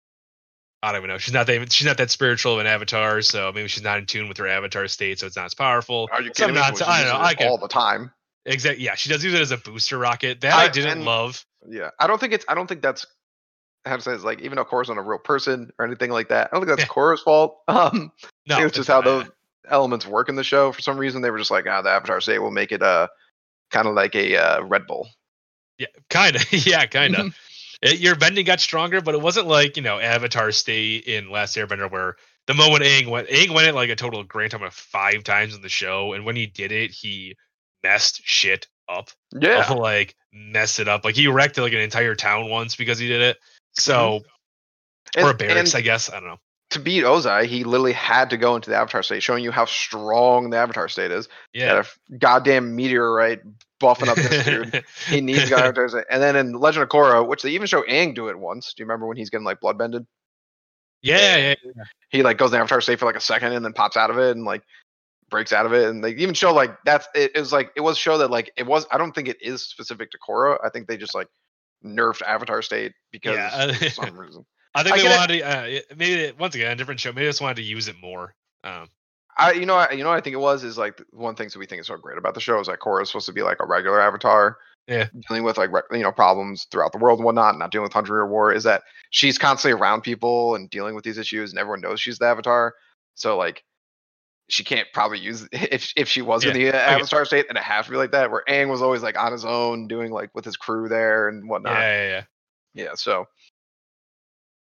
I 0.83 0.91
don't 0.91 0.99
even 1.01 1.09
know. 1.09 1.17
She's 1.17 1.33
not 1.33 1.47
that 1.47 1.71
she's 1.71 1.87
not 1.87 1.97
that 1.99 2.11
spiritual 2.11 2.55
of 2.55 2.59
an 2.59 2.67
avatar, 2.67 3.21
so 3.21 3.51
maybe 3.53 3.67
she's 3.69 3.83
not 3.83 3.99
in 3.99 4.05
tune 4.05 4.27
with 4.27 4.37
her 4.39 4.47
avatar 4.47 4.87
state, 4.89 5.19
so 5.19 5.25
it's 5.27 5.37
not 5.37 5.45
as 5.45 5.53
powerful. 5.53 6.09
Are 6.11 6.21
you 6.21 6.31
kidding 6.31 6.55
She 6.55 6.61
I 6.61 6.71
don't 6.71 6.79
know. 7.13 7.19
I 7.21 7.35
could 7.35 7.47
all 7.47 7.57
the 7.57 7.69
time. 7.69 8.11
exactly. 8.45 8.83
Yeah, 8.83 8.95
she 8.95 9.09
does 9.09 9.23
use 9.23 9.33
it 9.33 9.41
as 9.41 9.51
a 9.51 9.57
booster 9.57 9.97
rocket. 9.97 10.41
That 10.41 10.53
I, 10.53 10.63
I- 10.65 10.67
didn't 10.69 11.05
love. 11.05 11.45
Yeah, 11.69 11.89
I 12.00 12.07
don't 12.07 12.19
think 12.19 12.33
it's. 12.33 12.45
I 12.47 12.55
don't 12.55 12.67
think 12.67 12.81
that's. 12.81 13.05
how 13.86 13.95
to 13.95 14.01
say 14.01 14.13
it's 14.13 14.24
like 14.24 14.41
even 14.41 14.55
though 14.55 14.65
Korra's 14.65 14.89
not 14.89 14.97
a 14.97 15.01
real 15.01 15.19
person 15.19 15.71
or 15.79 15.86
anything 15.86 16.12
like 16.12 16.29
that, 16.29 16.50
I 16.51 16.55
don't 16.55 16.65
think 16.65 16.77
that's 16.77 16.89
Yeah. 16.89 16.93
Korra's 16.93 17.21
fault. 17.21 17.59
Um, 17.67 18.12
No, 18.47 18.59
it 18.59 18.63
was 18.63 18.71
just 18.71 18.79
it's 18.79 18.88
how 18.88 19.01
those 19.01 19.25
elements 19.69 20.05
work 20.07 20.29
in 20.29 20.36
the 20.36 20.43
show. 20.43 20.71
For 20.71 20.81
some 20.81 20.97
reason, 20.97 21.21
they 21.21 21.29
were 21.31 21.38
just 21.38 21.51
like, 21.51 21.65
ah, 21.67 21.81
the 21.81 21.89
Avatar 21.89 22.21
state 22.21 22.39
will 22.39 22.51
make 22.51 22.71
it 22.71 22.81
uh 22.81 23.07
kind 23.71 23.88
of 23.88 23.93
like 23.95 24.15
a 24.15 24.36
uh, 24.38 24.62
Red 24.63 24.88
Bull. 24.88 25.09
Yeah, 25.77 25.88
kind 26.09 26.36
of. 26.38 26.51
yeah, 26.65 26.86
kind 26.86 27.15
Mm-hmm. 27.15 27.27
of. 27.83 28.00
your 28.00 28.15
bending 28.15 28.45
got 28.45 28.59
stronger, 28.62 29.01
but 29.01 29.13
it 29.13 29.21
wasn't 29.21 29.47
like 29.47 29.75
you 29.77 29.83
know 29.83 30.00
Avatar 30.00 30.51
State 30.51 31.03
in 31.05 31.29
Last 31.29 31.55
Airbender 31.57 31.91
where 31.91 32.15
the 32.47 32.53
moment 32.53 32.83
Aang 32.83 33.09
went, 33.09 33.27
Aang 33.27 33.53
went 33.53 33.67
it 33.67 33.75
like 33.75 33.89
a 33.89 33.95
total 33.95 34.21
of 34.21 34.27
grand 34.27 34.51
time 34.51 34.63
of 34.63 34.74
five 34.74 35.24
times 35.24 35.53
in 35.53 35.62
the 35.62 35.69
show, 35.69 36.13
and 36.13 36.25
when 36.25 36.36
he 36.38 36.45
did 36.47 36.71
it, 36.71 36.91
he 36.91 37.36
messed 37.83 38.21
shit 38.24 38.67
up. 38.89 39.10
Yeah, 39.34 39.72
like 39.72 40.15
mess 40.32 40.79
it 40.79 40.88
up. 40.88 41.06
Like 41.06 41.15
he 41.15 41.27
wrecked 41.27 41.58
like 41.58 41.74
an 41.74 41.79
entire 41.79 42.15
town 42.15 42.50
once 42.50 42.75
because 42.75 43.00
he 43.00 43.08
did 43.08 43.22
it. 43.22 43.38
So 43.74 44.22
mm-hmm. 45.15 45.25
or 45.25 45.32
a 45.32 45.34
barracks, 45.34 45.75
I 45.75 45.82
guess. 45.82 46.10
I 46.12 46.20
don't 46.20 46.29
know. 46.29 46.39
to 46.72 46.79
beat 46.79 47.03
Ozai, 47.03 47.46
he 47.46 47.63
literally 47.63 47.94
had 47.94 48.29
to 48.32 48.38
go 48.38 48.56
into 48.56 48.70
the 48.70 48.75
Avatar 48.75 49.03
state, 49.03 49.24
showing 49.24 49.44
you 49.44 49.51
how 49.51 49.65
strong 49.65 50.50
the 50.50 50.58
Avatar 50.58 50.88
state 50.89 51.12
is. 51.12 51.27
Yeah. 51.53 51.67
Got 51.67 51.86
a 51.86 52.17
goddamn 52.17 52.75
meteorite 52.75 53.41
buffing 53.79 54.08
up 54.08 54.15
this 54.15 54.46
dude. 54.46 54.84
He 55.08 55.22
needs 55.22 55.44
to 55.44 55.50
go 55.50 55.58
Avatar 55.58 55.88
state. 55.89 56.06
And 56.10 56.22
then 56.22 56.36
in 56.36 56.53
Legend 56.53 56.84
of 56.84 56.89
Korra, 56.89 57.27
which 57.27 57.44
they 57.44 57.51
even 57.51 57.67
show 57.67 57.84
Aang 57.84 58.15
do 58.15 58.27
it 58.29 58.38
once. 58.38 58.74
Do 58.74 58.82
you 58.82 58.86
remember 58.86 59.08
when 59.08 59.17
he's 59.17 59.29
getting 59.29 59.46
like 59.46 59.60
bloodbended? 59.60 60.06
yeah, 61.01 61.38
yeah, 61.38 61.56
yeah. 61.63 61.84
he 62.10 62.24
like 62.24 62.38
goes 62.38 62.50
in 62.50 62.53
the 62.53 62.60
Avatar 62.60 62.82
state 62.82 63.00
for 63.00 63.06
like 63.06 63.15
a 63.15 63.22
second 63.22 63.53
and 63.53 63.63
then 63.63 63.74
pops 63.74 63.98
out 63.98 64.10
of 64.10 64.17
it 64.17 64.36
and 64.36 64.46
like 64.46 64.63
breaks 65.29 65.51
out 65.51 65.65
of 65.65 65.74
it 65.74 65.89
and 65.89 66.03
they 66.03 66.12
even 66.12 66.34
show 66.34 66.53
like 66.53 66.72
that's 66.86 67.07
it, 67.13 67.31
it 67.36 67.39
was 67.39 67.51
like 67.51 67.72
it 67.75 67.81
was 67.81 67.98
show 67.98 68.17
that 68.17 68.31
like 68.31 68.51
it 68.57 68.65
was 68.65 68.86
I 68.91 68.98
don't 68.98 69.13
think 69.13 69.27
it 69.27 69.38
is 69.41 69.62
specific 69.67 70.12
to 70.12 70.17
Korra. 70.17 70.57
I 70.63 70.69
think 70.69 70.88
they 70.88 70.98
just 70.98 71.13
like 71.15 71.27
nerfed 71.86 72.22
Avatar 72.22 72.62
state 72.62 72.93
because 73.12 73.36
Yeah. 73.36 73.74
for 73.74 73.89
some 73.89 74.17
reason. 74.19 74.46
I 74.75 74.84
think 74.84 74.96
I 74.96 74.98
they 74.98 75.03
get 75.03 75.12
it. 75.12 75.17
wanted 75.17 75.38
to, 75.39 75.43
uh, 75.60 75.63
it- 75.63 75.98
maybe 75.98 76.34
once 76.39 76.55
again 76.55 76.72
a 76.72 76.75
different 76.75 77.00
show. 77.00 77.12
Maybe 77.12 77.25
they 77.25 77.29
just 77.29 77.41
wanted 77.41 77.57
to 77.57 77.63
use 77.63 77.88
it 77.88 77.96
more. 78.01 78.34
Um, 78.63 78.88
I 79.38 79.51
you 79.53 79.65
know 79.65 79.75
I, 79.75 79.91
you 79.91 80.03
know 80.03 80.12
I 80.12 80.22
think 80.22 80.34
it 80.34 80.39
was 80.39 80.63
is 80.63 80.77
like 80.77 81.01
one 81.12 81.36
thing 81.36 81.48
that 81.50 81.60
we 81.60 81.65
think 81.65 81.81
is 81.81 81.88
so 81.88 81.98
great 81.98 82.17
about 82.17 82.34
the 82.34 82.39
show 82.39 82.60
is 82.60 82.67
that 82.67 82.79
Korra 82.79 83.01
is 83.03 83.10
supposed 83.10 83.25
to 83.27 83.34
be 83.34 83.43
like 83.43 83.57
a 83.62 83.65
regular 83.67 84.01
Avatar. 84.01 84.57
Yeah. 84.88 85.07
Dealing 85.27 85.43
with 85.43 85.57
like 85.57 85.69
you 85.91 86.00
know 86.03 86.12
problems 86.13 86.65
throughout 86.72 86.91
the 86.93 86.98
world 86.98 87.19
and 87.19 87.25
whatnot, 87.25 87.57
not 87.60 87.72
dealing 87.72 87.84
with 87.84 87.93
Hundred 87.93 88.15
Year 88.15 88.27
War, 88.27 88.53
is 88.53 88.63
that 88.63 88.84
she's 89.10 89.38
constantly 89.38 89.77
around 89.79 90.01
people 90.01 90.55
and 90.55 90.69
dealing 90.69 90.96
with 90.96 91.03
these 91.03 91.17
issues, 91.17 91.51
and 91.51 91.60
everyone 91.60 91.81
knows 91.81 92.00
she's 92.00 92.17
the 92.19 92.25
Avatar. 92.25 92.74
So 93.15 93.36
like, 93.38 93.63
she 94.50 94.63
can't 94.63 94.88
probably 94.94 95.20
use 95.20 95.48
if 95.51 95.92
if 95.96 96.08
she 96.08 96.22
was 96.22 96.46
in 96.46 96.54
the 96.54 96.70
uh, 96.70 96.77
Avatar 96.77 97.25
state, 97.25 97.48
and 97.50 97.58
it 97.58 97.63
has 97.63 97.86
to 97.86 97.92
be 97.92 97.98
like 97.98 98.12
that. 98.12 98.32
Where 98.32 98.44
Aang 98.48 98.70
was 98.70 98.82
always 98.82 99.04
like 99.04 99.18
on 99.18 99.32
his 99.32 99.46
own, 99.46 99.88
doing 99.88 100.12
like 100.12 100.34
with 100.34 100.46
his 100.46 100.58
crew 100.58 100.88
there 100.89 101.27
and 101.27 101.50
whatnot. 101.50 101.74
yeah, 101.74 102.08
yeah. 102.08 102.24
Yeah, 102.74 102.84
yeah 102.84 102.96
so 102.96 103.27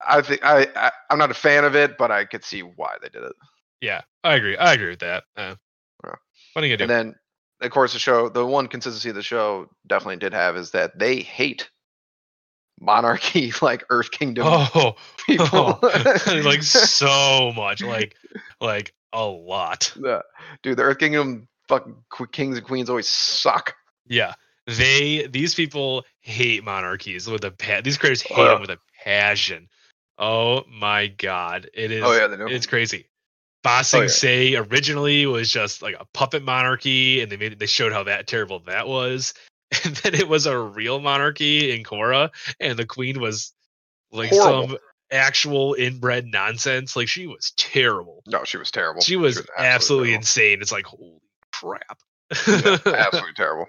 I 0.08 0.22
think 0.22 0.44
I, 0.44 0.68
I 0.76 0.92
I'm 1.10 1.18
not 1.18 1.32
a 1.32 1.36
fan 1.36 1.66
of 1.66 1.76
it, 1.76 1.98
but 1.98 2.12
I 2.12 2.26
could 2.26 2.44
see 2.44 2.62
why 2.62 2.98
they 3.02 3.10
did 3.10 3.24
it. 3.24 3.34
Yeah, 3.82 4.02
I 4.24 4.36
agree. 4.36 4.58
I 4.58 4.74
agree 4.74 4.90
with 4.90 5.00
that. 5.00 5.24
Uh, 5.36 5.56
Yeah. 6.04 6.16
what 6.54 6.64
are 6.64 6.68
you 6.68 6.78
gonna 6.78 6.94
And 6.94 7.08
then, 7.08 7.16
of 7.62 7.72
course, 7.72 7.94
the 7.94 8.00
show, 8.00 8.30
the 8.30 8.46
one 8.46 8.68
consistency 8.68 9.12
the 9.12 9.24
show 9.24 9.70
definitely 9.88 10.18
did 10.18 10.34
have 10.34 10.56
is 10.56 10.72
that 10.72 10.98
they 10.98 11.20
hate 11.20 11.70
monarchy, 12.80 13.54
like 13.62 13.86
Earth 13.90 14.12
Kingdom 14.12 14.46
oh, 14.48 14.96
people. 15.26 15.80
like 15.82 16.64
so 16.64 17.52
much, 17.56 17.82
like, 17.82 18.16
like 18.60 18.94
a 19.14 19.26
lot. 19.26 19.94
Yeah. 20.02 20.22
dude, 20.64 20.78
the 20.78 20.84
Earth 20.84 21.00
Kingdom 21.00 21.48
fucking 21.68 21.96
kings 22.32 22.58
and 22.58 22.66
queens 22.66 22.90
always 22.90 23.08
suck. 23.08 23.76
Yeah, 24.08 24.34
they 24.68 25.28
these 25.28 25.56
people 25.56 26.04
hate 26.22 26.64
monarchies 26.64 27.28
with 27.28 27.44
a 27.46 27.52
pa- 27.52 27.82
these 27.84 27.98
creators 27.98 28.22
hate 28.22 28.38
Oh, 28.38 28.44
yeah. 28.44 28.52
them 28.54 28.62
with 28.62 28.70
a 28.72 28.78
passion. 29.04 29.68
Oh 30.18 30.64
my 30.70 31.08
god, 31.08 31.70
it 31.74 31.92
is. 31.92 32.04
oh 32.04 32.12
yeah, 32.14 32.28
they 32.28 32.38
do. 32.38 32.48
It's 32.48 32.66
crazy. 32.68 33.08
Ba 33.64 33.78
oh, 33.80 33.82
Sing 33.84 34.02
yeah. 34.04 34.08
Se 34.08 34.56
originally 34.56 35.26
was 35.28 35.52
just 35.52 35.82
like 35.82 35.96
a 36.00 36.06
puppet 36.14 36.44
monarchy, 36.44 37.22
and 37.22 37.32
they 37.32 37.38
made 37.38 37.58
they 37.60 37.66
showed 37.68 37.94
how 37.94 38.04
that 38.04 38.28
terrible 38.28 38.60
that 38.68 38.88
was. 38.88 39.34
And 39.86 39.96
then 39.98 40.16
it 40.16 40.28
was 40.28 40.48
a 40.48 40.60
real 40.60 41.00
monarchy 41.00 41.72
in 41.72 41.84
Korra, 41.84 42.32
and 42.60 42.78
the 42.78 42.86
queen 42.86 43.22
was 43.22 43.54
like 44.12 44.30
Horrible. 44.30 44.68
some 44.68 44.78
actual 45.12 45.74
inbred 45.78 46.26
nonsense. 46.26 46.96
Like 46.96 47.08
she 47.08 47.28
was 47.28 47.52
terrible. 47.58 48.24
no, 48.28 48.44
she 48.44 48.58
was 48.58 48.72
terrible. 48.72 49.02
She 49.02 49.16
was, 49.18 49.46
absolutely 49.58 50.10
terrible. 50.10 50.22
insane. 50.22 50.62
It's 50.62 50.72
like 50.72 50.86
holy 50.86 51.22
crap. 51.52 52.00
Yeah, 52.48 52.78
absolutely 52.86 53.34
terrible. 53.36 53.68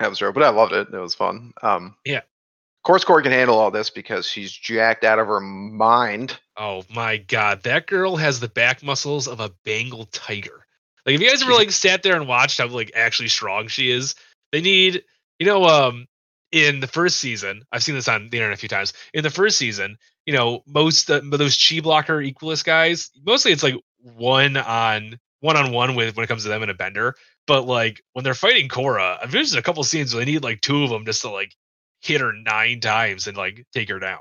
That 0.00 0.10
was 0.10 0.18
terrible, 0.18 0.40
but 0.40 0.46
I 0.46 0.50
loved 0.50 0.72
it. 0.72 0.88
It 0.92 0.98
was 0.98 1.14
fun. 1.14 1.52
Um, 1.62 1.96
Yeah. 2.04 2.18
Of 2.18 2.86
course, 2.86 3.04
Corey 3.04 3.22
can 3.22 3.32
handle 3.32 3.58
all 3.58 3.70
this 3.70 3.88
because 3.88 4.26
she's 4.26 4.52
jacked 4.52 5.04
out 5.04 5.18
of 5.18 5.26
her 5.26 5.40
mind. 5.40 6.38
Oh 6.58 6.84
my 6.94 7.16
god, 7.16 7.62
that 7.62 7.86
girl 7.86 8.16
has 8.16 8.40
the 8.40 8.48
back 8.48 8.82
muscles 8.82 9.26
of 9.26 9.40
a 9.40 9.50
Bengal 9.64 10.04
tiger. 10.12 10.66
Like, 11.06 11.14
if 11.14 11.20
you 11.22 11.30
guys 11.30 11.42
ever 11.42 11.52
like 11.52 11.70
sat 11.70 12.02
there 12.02 12.14
and 12.16 12.28
watched 12.28 12.58
how 12.58 12.66
like 12.66 12.92
actually 12.94 13.28
strong 13.28 13.68
she 13.68 13.90
is, 13.90 14.14
they 14.52 14.60
need, 14.60 15.02
you 15.38 15.46
know, 15.46 15.64
um, 15.64 16.06
in 16.52 16.80
the 16.80 16.86
first 16.86 17.16
season, 17.16 17.64
I've 17.72 17.82
seen 17.82 17.94
this 17.94 18.06
on 18.06 18.28
the 18.28 18.36
internet 18.36 18.58
a 18.58 18.60
few 18.60 18.68
times. 18.68 18.92
In 19.14 19.22
the 19.22 19.30
first 19.30 19.56
season, 19.56 19.96
you 20.26 20.32
know, 20.32 20.62
most 20.66 21.10
uh, 21.10 21.20
those 21.22 21.56
chi 21.62 21.80
blocker 21.80 22.18
equalist 22.20 22.64
guys, 22.64 23.10
mostly 23.24 23.52
it's 23.52 23.62
like 23.62 23.74
one 24.00 24.56
on 24.56 25.18
one 25.40 25.56
on 25.56 25.72
one 25.72 25.94
with 25.94 26.16
when 26.16 26.24
it 26.24 26.28
comes 26.28 26.44
to 26.44 26.48
them 26.48 26.62
in 26.62 26.70
a 26.70 26.74
bender. 26.74 27.14
But 27.46 27.66
like 27.66 28.02
when 28.12 28.24
they're 28.24 28.34
fighting 28.34 28.68
Korra, 28.68 29.18
I've 29.22 29.30
there's 29.30 29.54
a 29.54 29.62
couple 29.62 29.84
scenes 29.84 30.14
where 30.14 30.24
they 30.24 30.32
need 30.32 30.42
like 30.42 30.60
two 30.60 30.82
of 30.84 30.90
them 30.90 31.04
just 31.04 31.22
to 31.22 31.30
like 31.30 31.54
hit 32.00 32.20
her 32.20 32.32
nine 32.32 32.80
times 32.80 33.26
and 33.26 33.36
like 33.36 33.66
take 33.72 33.88
her 33.88 33.98
down 33.98 34.20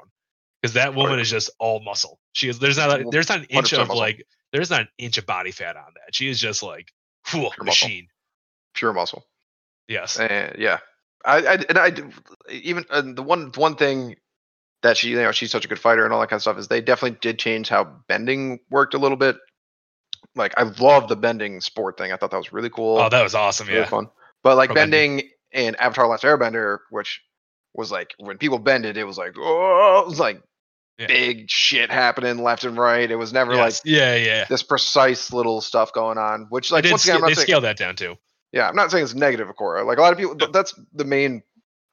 because 0.62 0.74
that 0.74 0.96
woman 0.96 1.20
is 1.20 1.30
just 1.30 1.50
all 1.60 1.82
muscle. 1.82 2.20
She 2.34 2.50
is 2.50 2.60
there's 2.60 2.78
not 2.78 3.02
a, 3.02 3.06
there's 3.10 3.30
not 3.30 3.40
an 3.40 3.46
inch 3.46 3.74
of 3.74 3.88
muscle. 3.88 3.98
like 3.98 4.26
there's 4.52 4.70
not 4.70 4.82
an 4.82 4.88
inch 4.98 5.18
of 5.18 5.26
body 5.26 5.52
fat 5.52 5.78
on 5.78 5.94
that. 5.96 6.14
She 6.14 6.30
is 6.30 6.40
just 6.40 6.64
like 6.64 6.92
whew, 7.28 7.42
Pure 7.42 7.66
muscle. 7.66 7.66
machine. 7.66 8.08
Pure 8.74 8.94
muscle. 8.94 9.26
Yes. 9.88 10.20
And 10.20 10.56
yeah, 10.58 10.80
I, 11.26 11.38
I 11.38 11.54
and 11.70 11.78
I 11.78 11.92
even 12.50 12.86
and 12.90 13.18
the 13.18 13.24
one 13.24 13.52
one 13.56 13.76
thing 13.76 14.16
that 14.84 14.98
she 14.98 15.10
you 15.10 15.16
know 15.16 15.32
she's 15.32 15.52
such 15.52 15.66
a 15.66 15.68
good 15.68 15.80
fighter 15.80 16.04
and 16.06 16.14
all 16.14 16.20
that 16.20 16.30
kind 16.30 16.38
of 16.38 16.42
stuff 16.44 16.58
is 16.58 16.68
they 16.68 16.82
definitely 16.82 17.18
did 17.22 17.40
change 17.40 17.70
how 17.70 17.86
bending 18.08 18.60
worked 18.70 18.94
a 18.94 18.98
little 18.98 19.18
bit. 19.18 19.38
Like 20.36 20.54
I 20.58 20.64
love 20.64 21.08
the 21.10 21.16
bending 21.16 21.60
sport 21.62 21.98
thing. 21.98 22.12
I 22.12 22.18
thought 22.18 22.32
that 22.32 22.38
was 22.38 22.54
really 22.54 22.70
cool. 22.70 22.98
Oh, 23.00 23.10
that 23.10 23.24
was 23.24 23.36
awesome. 23.36 23.68
really 23.68 23.80
Yeah. 23.82 23.86
fun. 23.88 24.10
But 24.44 24.58
like 24.58 24.70
Pro 24.70 24.76
bending. 24.76 25.18
bending 25.18 25.30
in 25.52 25.76
Avatar: 25.76 26.08
Last 26.08 26.24
Airbender, 26.24 26.80
which 26.90 27.22
was 27.74 27.92
like 27.92 28.14
when 28.18 28.38
people 28.38 28.60
bended, 28.60 28.98
it 28.98 29.04
was 29.06 29.18
like 29.18 29.34
oh, 29.38 30.02
it 30.06 30.08
was 30.10 30.20
like 30.20 30.42
Yeah. 30.98 31.08
big 31.08 31.50
shit 31.50 31.92
happening 31.92 32.40
left 32.44 32.64
and 32.64 32.78
right. 32.78 33.10
It 33.10 33.16
was 33.16 33.32
never 33.34 33.54
Yes. 33.54 33.82
yeah, 33.86 34.16
yeah. 34.16 34.46
this 34.50 34.64
precise 34.64 35.32
little 35.32 35.62
stuff 35.62 35.94
going 35.94 36.18
on. 36.18 36.48
Which 36.50 36.72
Like 36.72 36.78
like 36.80 36.84
they 36.86 36.92
once 36.92 37.04
again, 37.06 37.16
I'm 37.16 37.22
not 37.22 37.28
they 37.30 37.34
saying, 37.36 37.46
scaled 37.46 37.64
that 37.64 37.78
down 37.78 37.96
too. 37.96 38.16
yeah, 38.52 38.68
I'm 38.68 38.76
not 38.76 38.92
saying 38.92 39.04
it's 39.04 39.14
negative 39.16 39.48
of 39.50 39.56
Korra. 39.56 39.86
Like 39.86 39.98
a 39.98 40.02
lot 40.02 40.12
of 40.14 40.18
people, 40.20 40.36
that's 40.52 40.74
the 40.94 41.06
main. 41.06 41.42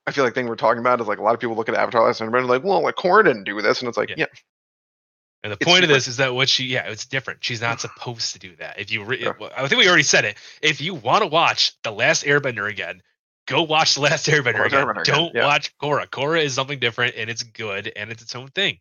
I 0.07 0.13
feel 0.13 0.25
like 0.25 0.35
thing 0.35 0.49
we're 0.49 0.57
talking 0.57 0.81
about 0.81 1.01
is 1.01 1.07
like 1.07 1.19
a 1.19 1.23
lot 1.23 1.35
of 1.35 1.41
people 1.41 1.55
look 1.57 1.69
at 1.69 1.75
Avatar: 1.75 2.05
Last 2.05 2.21
Airbender 2.21 2.49
like, 2.49 2.65
well, 2.65 2.83
like 2.83 2.97
Korra 2.97 3.25
didn't 3.25 3.45
do 3.45 3.61
this, 3.61 3.81
and 3.81 3.89
it's 3.89 3.99
like, 3.99 4.09
Yeah. 4.11 4.17
yeah, 4.19 4.27
And 5.45 5.53
the 5.53 5.57
It's 5.61 5.65
point 5.65 5.85
of 5.85 5.89
this 5.89 6.09
is 6.09 6.17
that 6.19 6.35
what 6.35 6.49
she, 6.49 6.65
yeah, 6.65 6.89
it's 6.89 7.07
different. 7.07 7.45
She's 7.45 7.61
not 7.61 7.81
supposed 7.81 8.33
to 8.33 8.39
do 8.39 8.57
that. 8.57 8.79
If 8.79 8.91
you, 8.91 9.05
re- 9.05 9.21
Yeah. 9.21 9.33
I 9.57 9.69
think 9.69 9.79
we 9.81 9.89
already 9.89 10.03
said 10.03 10.25
it. 10.25 10.37
If 10.63 10.81
you 10.81 10.95
want 10.95 11.23
to 11.23 11.27
watch 11.27 11.73
The 11.83 11.93
Last 11.93 12.25
Airbender 12.25 12.69
again, 12.69 13.03
go 13.47 13.63
watch 13.63 13.95
The 13.95 14.01
Last 14.01 14.27
Airbender 14.27 14.65
again. 14.67 14.87
Airbender 14.87 15.03
again, 15.03 15.15
Don't 15.15 15.35
yeah. 15.35 15.45
watch 15.47 15.77
Korra. 15.79 16.07
Korra 16.09 16.43
is 16.43 16.55
something 16.55 16.79
different 16.79 17.15
and 17.17 17.29
it's 17.31 17.43
good 17.43 17.93
and 17.95 18.11
it's 18.11 18.23
its 18.23 18.35
own 18.35 18.49
thing. 18.49 18.79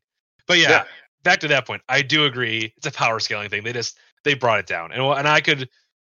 But 0.47 0.57
yeah, 0.57 0.69
Yeah. 0.69 0.83
back 1.23 1.41
to 1.41 1.47
that 1.49 1.67
point, 1.67 1.81
I 1.89 2.01
do 2.01 2.25
agree. 2.25 2.73
It's 2.77 2.87
a 2.87 2.91
power 2.91 3.19
scaling 3.19 3.49
thing. 3.49 3.63
They 3.63 3.73
just 3.73 3.97
they 4.23 4.33
brought 4.33 4.59
it 4.59 4.67
down, 4.67 4.91
and 4.91 5.01
and 5.01 5.27
I 5.27 5.41
could 5.41 5.69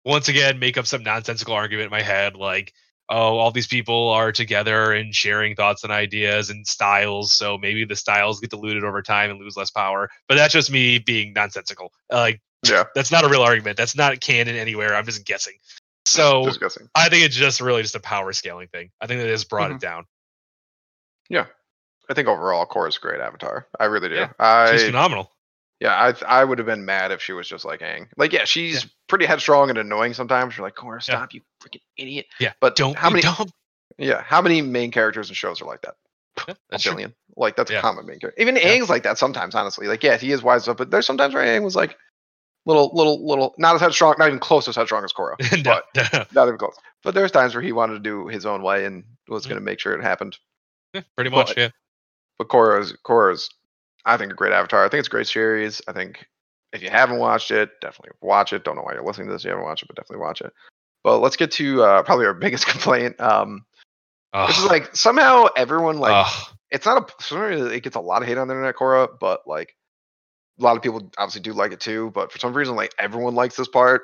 once 0.04 0.28
again 0.28 0.58
make 0.58 0.76
up 0.76 0.86
some 0.86 1.02
nonsensical 1.04 1.54
argument 1.54 1.84
in 1.86 1.90
my 1.90 2.02
head 2.02 2.36
like. 2.36 2.72
Oh, 3.10 3.36
all 3.38 3.50
these 3.50 3.66
people 3.66 4.08
are 4.10 4.32
together 4.32 4.92
and 4.92 5.14
sharing 5.14 5.54
thoughts 5.54 5.84
and 5.84 5.92
ideas 5.92 6.48
and 6.48 6.66
styles. 6.66 7.32
So 7.34 7.58
maybe 7.58 7.84
the 7.84 7.96
styles 7.96 8.40
get 8.40 8.50
diluted 8.50 8.82
over 8.82 9.02
time 9.02 9.30
and 9.30 9.38
lose 9.38 9.56
less 9.56 9.70
power. 9.70 10.08
But 10.26 10.36
that's 10.36 10.54
just 10.54 10.70
me 10.70 10.98
being 10.98 11.34
nonsensical. 11.34 11.92
Like 12.10 12.40
yeah, 12.66 12.84
that's 12.94 13.12
not 13.12 13.24
a 13.24 13.28
real 13.28 13.42
argument. 13.42 13.76
That's 13.76 13.94
not 13.94 14.20
canon 14.20 14.56
anywhere. 14.56 14.94
I'm 14.94 15.04
just 15.04 15.26
guessing. 15.26 15.54
So 16.06 16.44
just 16.44 16.60
guessing. 16.60 16.88
I 16.94 17.08
think 17.10 17.24
it's 17.24 17.36
just 17.36 17.60
really 17.60 17.82
just 17.82 17.94
a 17.94 18.00
power 18.00 18.32
scaling 18.32 18.68
thing. 18.68 18.90
I 19.00 19.06
think 19.06 19.20
that 19.20 19.28
has 19.28 19.44
brought 19.44 19.68
Mm-hmm. 19.68 19.76
it 19.76 19.80
down. 19.82 20.04
Yeah. 21.28 21.46
I 22.08 22.14
think 22.14 22.28
overall, 22.28 22.66
Korra's 22.66 22.96
a 22.96 23.00
great 23.00 23.20
Avatar. 23.20 23.66
I 23.80 23.86
really 23.86 24.10
do. 24.10 24.14
Yeah. 24.16 24.32
I 24.38 24.72
She's 24.72 24.84
phenomenal. 24.84 25.30
Yeah, 25.84 25.94
I 26.26 26.40
I 26.40 26.44
would 26.44 26.56
have 26.58 26.66
been 26.66 26.84
mad 26.86 27.12
if 27.12 27.20
she 27.20 27.32
was 27.34 27.46
just 27.46 27.64
like 27.66 27.80
Aang. 27.80 28.06
Like, 28.16 28.32
yeah, 28.32 28.44
she's 28.44 28.86
pretty 29.06 29.26
headstrong 29.26 29.68
and 29.68 29.78
annoying 29.78 30.14
sometimes. 30.14 30.56
You're 30.56 30.66
like, 30.66 30.78
Yeah. 30.82 30.98
stop, 30.98 31.34
you 31.34 31.42
freaking 31.62 31.82
idiot. 31.98 32.24
Yeah, 32.40 32.54
but 32.60 32.74
Don't 32.74 32.96
how 32.96 33.10
many? 33.10 33.20
dumb. 33.20 33.50
Yeah, 33.98 34.22
how 34.22 34.40
many 34.40 34.62
main 34.62 34.90
characters 34.90 35.28
in 35.28 35.34
shows 35.34 35.60
are 35.60 35.66
like 35.66 35.82
that? 35.82 35.94
Yeah, 36.48 36.54
A 36.54 36.56
that's 36.70 36.82
true. 36.84 37.12
Like 37.36 37.56
that's 37.56 37.70
Yeah. 37.70 37.80
a 37.80 37.82
common 37.82 38.06
main 38.06 38.18
character. 38.18 38.40
Even 38.40 38.56
Yeah. 38.56 38.62
Aang's 38.78 38.88
like 38.88 39.02
that 39.02 39.18
sometimes. 39.18 39.54
Honestly, 39.54 39.86
like 39.86 40.02
yeah, 40.02 40.16
he 40.16 40.32
is 40.32 40.42
wise 40.42 40.66
up, 40.68 40.78
but 40.78 40.90
there's 40.90 41.04
sometimes 41.06 41.34
where 41.34 41.44
Aang 41.44 41.62
was 41.64 41.76
like 41.76 41.96
little, 42.66 42.90
little, 42.94 43.24
little, 43.26 43.54
not 43.58 43.74
as 43.74 43.82
headstrong, 43.82 44.14
not 44.18 44.28
even 44.28 44.38
close 44.40 44.66
as 44.68 44.76
headstrong 44.76 45.04
as 45.04 45.12
Korra. 45.12 45.34
No, 45.64 45.80
but 45.94 46.12
no. 46.14 46.24
not 46.32 46.48
even 46.48 46.56
close. 46.58 46.74
But 47.02 47.14
there's 47.14 47.30
times 47.30 47.54
where 47.54 47.62
he 47.62 47.72
wanted 47.72 47.92
to 47.94 48.00
do 48.00 48.26
his 48.28 48.46
own 48.46 48.62
way 48.62 48.86
and 48.86 49.04
was 49.28 49.44
Mhm. 49.44 49.48
going 49.50 49.58
to 49.60 49.64
make 49.64 49.80
sure 49.80 49.92
it 49.92 50.02
happened. 50.02 50.38
Yeah, 50.94 51.02
pretty 51.14 51.28
much. 51.30 51.48
But- 51.48 51.56
Yeah. 51.58 51.68
But 52.38 52.48
Cora's 52.48 52.96
Korra's 53.04 53.50
I 54.04 54.16
think 54.16 54.32
a 54.32 54.34
great 54.34 54.52
Avatar. 54.52 54.84
I 54.84 54.88
think 54.88 54.98
it's 55.00 55.08
a 55.08 55.10
great 55.10 55.26
series. 55.26 55.80
I 55.88 55.92
think 55.92 56.26
if 56.72 56.82
you 56.82 56.90
haven't 56.90 57.18
watched 57.18 57.50
it, 57.50 57.70
definitely 57.80 58.16
watch 58.20 58.52
it. 58.52 58.64
Don't 58.64 58.76
know 58.76 58.82
why 58.82 58.94
you're 58.94 59.04
listening 59.04 59.28
to 59.28 59.32
this. 59.32 59.42
If 59.42 59.46
you 59.46 59.50
haven't 59.50 59.64
watched 59.64 59.82
it, 59.82 59.86
but 59.86 59.96
definitely 59.96 60.22
watch 60.24 60.40
it. 60.40 60.52
But 61.02 61.18
let's 61.18 61.36
get 61.36 61.50
to 61.52 61.82
uh, 61.82 62.02
probably 62.02 62.26
our 62.26 62.34
biggest 62.46 62.66
complaint, 62.66 63.20
um, 63.20 63.64
which 64.46 64.58
is 64.58 64.64
like 64.64 64.94
somehow 64.96 65.46
everyone 65.56 65.98
like 65.98 66.26
Ugh. 66.26 66.54
it's 66.70 66.86
not 66.86 67.10
a 67.30 67.66
it 67.74 67.82
gets 67.82 67.96
a 67.96 68.00
lot 68.00 68.22
of 68.22 68.28
hate 68.28 68.38
on 68.38 68.48
the 68.48 68.54
internet, 68.54 68.76
Korra, 68.76 69.08
but 69.20 69.46
like 69.46 69.76
a 70.58 70.62
lot 70.62 70.76
of 70.76 70.82
people 70.82 71.10
obviously 71.18 71.40
do 71.42 71.52
like 71.52 71.72
it 71.72 71.80
too. 71.80 72.10
But 72.14 72.32
for 72.32 72.38
some 72.38 72.54
reason, 72.54 72.76
like 72.76 72.92
everyone 72.98 73.34
likes 73.34 73.56
this 73.56 73.68
part. 73.68 74.02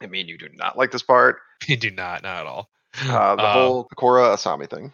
I 0.00 0.06
mean, 0.06 0.28
you 0.28 0.36
do 0.38 0.48
not 0.54 0.76
like 0.76 0.90
this 0.90 1.02
part. 1.02 1.38
you 1.66 1.76
do 1.76 1.90
not, 1.90 2.22
not 2.22 2.40
at 2.40 2.46
all. 2.46 2.70
Uh, 3.08 3.36
the 3.36 3.42
Uh, 3.42 3.52
whole 3.52 3.88
Korra 3.96 4.34
Asami 4.34 4.68
thing. 4.68 4.92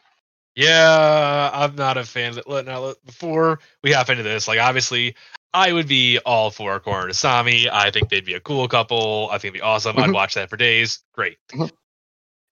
Yeah, 0.60 1.50
I'm 1.52 1.74
not 1.76 1.96
a 1.96 2.04
fan. 2.04 2.36
Of, 2.38 2.44
let- 2.46 2.66
now, 2.66 2.94
before 3.06 3.60
we 3.82 3.92
hop 3.92 4.10
into 4.10 4.22
this, 4.22 4.46
like 4.46 4.58
obviously, 4.60 5.14
I 5.54 5.72
would 5.72 5.88
be 5.88 6.18
all 6.26 6.50
for 6.50 6.78
Korra 6.80 7.02
and 7.04 7.10
Asami. 7.12 7.68
I 7.70 7.90
think 7.90 8.08
they'd 8.08 8.24
be 8.24 8.34
a 8.34 8.40
cool 8.40 8.68
couple. 8.68 9.28
I 9.30 9.38
think 9.38 9.54
it'd 9.54 9.54
be 9.54 9.60
awesome. 9.62 9.98
I'd 9.98 10.10
Mhm. 10.10 10.14
watch 10.14 10.34
that 10.34 10.50
for 10.50 10.56
days. 10.56 11.00
Great. 11.12 11.38
Mhm. 11.52 11.70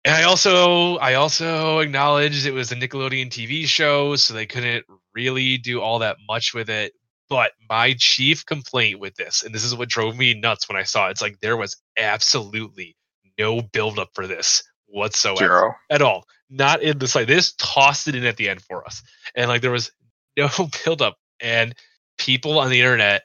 And 0.04 0.14
I 0.14 0.22
also, 0.22 0.96
I 0.96 1.14
also 1.14 1.80
acknowledged 1.80 2.46
it 2.46 2.52
was 2.52 2.72
a 2.72 2.76
Nickelodeon 2.76 3.30
TV 3.30 3.66
show, 3.66 4.16
so 4.16 4.32
they 4.32 4.46
couldn't 4.46 4.86
really 5.12 5.58
do 5.58 5.80
all 5.82 5.98
that 6.00 6.16
much 6.26 6.54
with 6.54 6.70
it. 6.70 6.94
But 7.28 7.52
my 7.68 7.94
chief 7.98 8.46
complaint 8.46 9.00
with 9.00 9.14
this, 9.16 9.42
and 9.42 9.54
this 9.54 9.64
is 9.64 9.74
what 9.74 9.90
drove 9.90 10.16
me 10.16 10.32
nuts 10.34 10.66
when 10.68 10.78
I 10.78 10.82
saw 10.84 11.08
it, 11.08 11.10
it's 11.12 11.20
like 11.20 11.40
there 11.40 11.58
was 11.58 11.76
absolutely 11.98 12.96
no 13.38 13.60
build 13.60 13.98
up 13.98 14.10
for 14.14 14.26
this 14.26 14.62
whatsoever 14.86 15.38
Zero. 15.38 15.74
at 15.90 16.00
all. 16.00 16.26
Not 16.50 16.82
in 16.82 16.98
the 16.98 17.08
slight. 17.08 17.26
They 17.26 17.34
just 17.34 17.58
tossed 17.58 18.08
it 18.08 18.14
in 18.14 18.24
at 18.24 18.36
the 18.36 18.48
end 18.48 18.62
for 18.62 18.84
us, 18.84 19.02
and 19.34 19.48
like 19.48 19.60
there 19.60 19.70
was 19.70 19.90
no 20.36 20.48
build 20.84 21.02
up. 21.02 21.18
And 21.40 21.74
people 22.16 22.58
on 22.58 22.70
the 22.70 22.80
internet, 22.80 23.22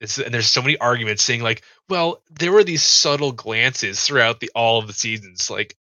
it's, 0.00 0.18
and 0.18 0.34
there's 0.34 0.48
so 0.48 0.60
many 0.60 0.76
arguments 0.78 1.22
saying 1.22 1.42
like, 1.42 1.62
well, 1.88 2.22
there 2.30 2.52
were 2.52 2.64
these 2.64 2.82
subtle 2.82 3.32
glances 3.32 4.02
throughout 4.02 4.40
the 4.40 4.50
all 4.54 4.78
of 4.78 4.86
the 4.86 4.92
seasons. 4.92 5.48
Like, 5.50 5.76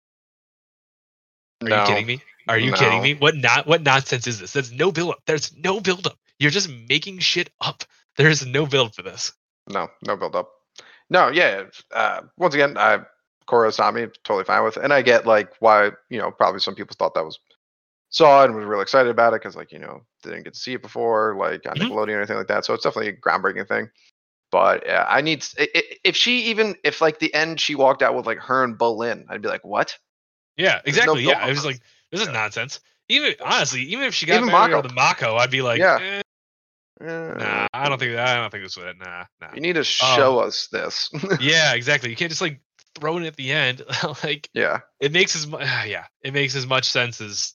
are 1.63 1.69
no. 1.69 1.81
you 1.81 1.87
kidding 1.87 2.07
me? 2.07 2.23
Are 2.49 2.59
you 2.59 2.73
kidding 2.73 3.03
me? 3.03 3.15
What 3.15 3.37
not? 3.37 3.67
What 3.67 3.83
nonsense 3.83 4.27
is 4.27 4.41
this? 4.41 4.53
There's 4.53 4.73
no 4.73 4.91
build 4.91 5.11
up. 5.11 5.23
There's 5.27 5.55
no 5.57 5.81
build 5.81 6.07
up. 6.07 6.19
You're 6.39 6.51
just 6.51 6.71
making 6.89 7.19
shit 7.19 7.51
up. 7.61 7.85
There's 8.17 8.47
no 8.47 8.67
build 8.67 8.95
for 8.95 9.03
this. 9.03 9.33
No, 9.69 9.89
no 10.07 10.17
build 10.17 10.35
up. 10.35 10.51
No, 11.11 11.29
yeah. 11.29 11.65
Uh, 11.95 12.23
once 12.37 12.55
again, 12.55 12.77
I 12.79 13.01
Korra 13.49 13.69
Asami 13.69 14.13
totally 14.25 14.45
fine 14.45 14.63
with, 14.65 14.77
and 14.77 14.93
I 14.93 15.03
get 15.03 15.27
like 15.27 15.51
why 15.61 15.91
you 16.11 16.19
know 16.19 16.31
probably 16.31 16.61
some 16.61 16.75
people 16.75 16.95
thought 16.99 17.15
that 17.15 17.25
was 17.25 17.39
saw 18.11 18.43
it 18.43 18.47
and 18.47 18.55
was 18.57 18.65
really 18.65 18.83
excited 18.83 19.11
about 19.11 19.33
it 19.35 19.41
because 19.41 19.57
like 19.57 19.73
you 19.73 19.79
know 19.79 20.03
didn't 20.23 20.45
get 20.45 20.55
to 20.55 20.61
see 20.61 20.75
it 20.75 20.83
before 20.83 21.37
like 21.39 21.67
on 21.69 21.77
Mhm. 21.77 21.89
Nickelodeon 21.91 22.15
or 22.15 22.19
anything 22.19 22.37
like 22.37 22.49
that. 22.49 22.65
So 22.65 22.75
it's 22.75 22.83
definitely 22.85 23.09
a 23.11 23.17
groundbreaking 23.17 23.69
thing. 23.69 23.91
But 24.51 24.85
yeah, 24.87 25.05
I 25.09 25.21
need 25.21 25.43
s- 25.43 25.55
i- 25.59 25.69
i- 25.75 25.97
if 26.05 26.17
she 26.17 26.45
even 26.45 26.75
if 26.85 27.01
like 27.03 27.19
the 27.19 27.33
end 27.35 27.61
she 27.61 27.75
walked 27.75 28.03
out 28.03 28.15
with 28.15 28.27
like 28.27 28.39
her 28.39 28.65
and 28.65 28.79
Bolin, 28.79 29.25
I'd 29.29 29.43
be 29.43 29.49
like, 29.49 29.65
what? 29.65 29.97
Yeah, 30.57 30.81
exactly. 30.87 31.23
build 31.23 31.37
yeah, 31.37 31.43
up 31.43 31.47
I 31.47 31.49
was 31.51 31.65
like, 31.67 31.81
this 32.11 32.21
is 32.23 32.27
Yeah. 32.29 32.33
nonsense. 32.33 32.81
Even 33.11 33.35
honestly, 33.45 33.83
even 33.83 34.05
if 34.05 34.15
she 34.15 34.27
got 34.27 34.37
Even 34.37 34.47
married 34.49 34.73
Mako. 34.73 34.89
to 34.89 34.95
Mako, 34.95 35.37
I'd 35.37 35.51
be 35.51 35.63
like, 35.63 35.79
Yeah. 35.79 35.99
eh, 36.01 36.23
nah, 37.01 37.67
I 37.73 37.89
don't 37.89 37.99
think 37.99 38.13
that. 38.13 38.27
I 38.29 38.37
don't 38.41 38.51
think 38.51 38.65
this 38.65 38.77
would. 38.77 38.99
Nah, 38.99 39.25
nah. 39.41 39.49
You 39.55 39.61
need 39.61 39.75
to 39.75 39.85
show 39.85 40.39
us 40.41 40.69
this. 40.69 41.11
yeah, 41.41 41.73
exactly. 41.75 42.11
You 42.11 42.17
can't 42.17 42.31
just 42.31 42.41
like 42.43 42.61
throw 42.95 43.19
it 43.19 43.27
at 43.27 43.37
the 43.37 43.53
end. 43.53 43.83
like 44.25 44.49
yeah. 44.53 44.81
it 45.01 45.13
makes 45.13 45.35
as 45.37 45.47
much. 45.47 45.67
Yeah, 45.87 46.05
it 46.23 46.33
makes 46.35 46.55
as 46.55 46.67
much 46.67 46.85
sense 46.85 47.21
as 47.21 47.55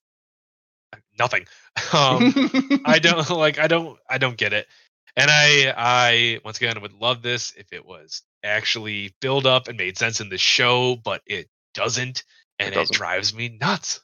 nothing. 1.18 1.46
Um, 1.92 2.34
I 2.86 3.00
don't 3.00 3.28
like. 3.32 3.58
I 3.58 3.68
don't. 3.68 3.98
I 4.08 4.20
don't 4.20 4.38
get 4.38 4.54
it. 4.54 4.68
And 5.16 5.30
I, 5.30 5.74
I 5.76 6.40
once 6.46 6.58
again 6.58 6.80
would 6.82 6.94
love 6.94 7.24
this 7.24 7.52
if 7.58 7.72
it 7.72 7.84
was 7.84 8.22
actually 8.44 9.16
build 9.22 9.48
up 9.48 9.68
and 9.68 9.78
made 9.78 9.98
sense 9.98 10.22
in 10.22 10.30
the 10.30 10.38
show, 10.38 10.96
but 10.96 11.22
it 11.26 11.50
doesn't, 11.74 12.24
and 12.60 12.74
it, 12.74 12.76
doesn't. 12.76 12.96
drives 12.96 13.34
me 13.34 13.58
nuts. 13.60 14.02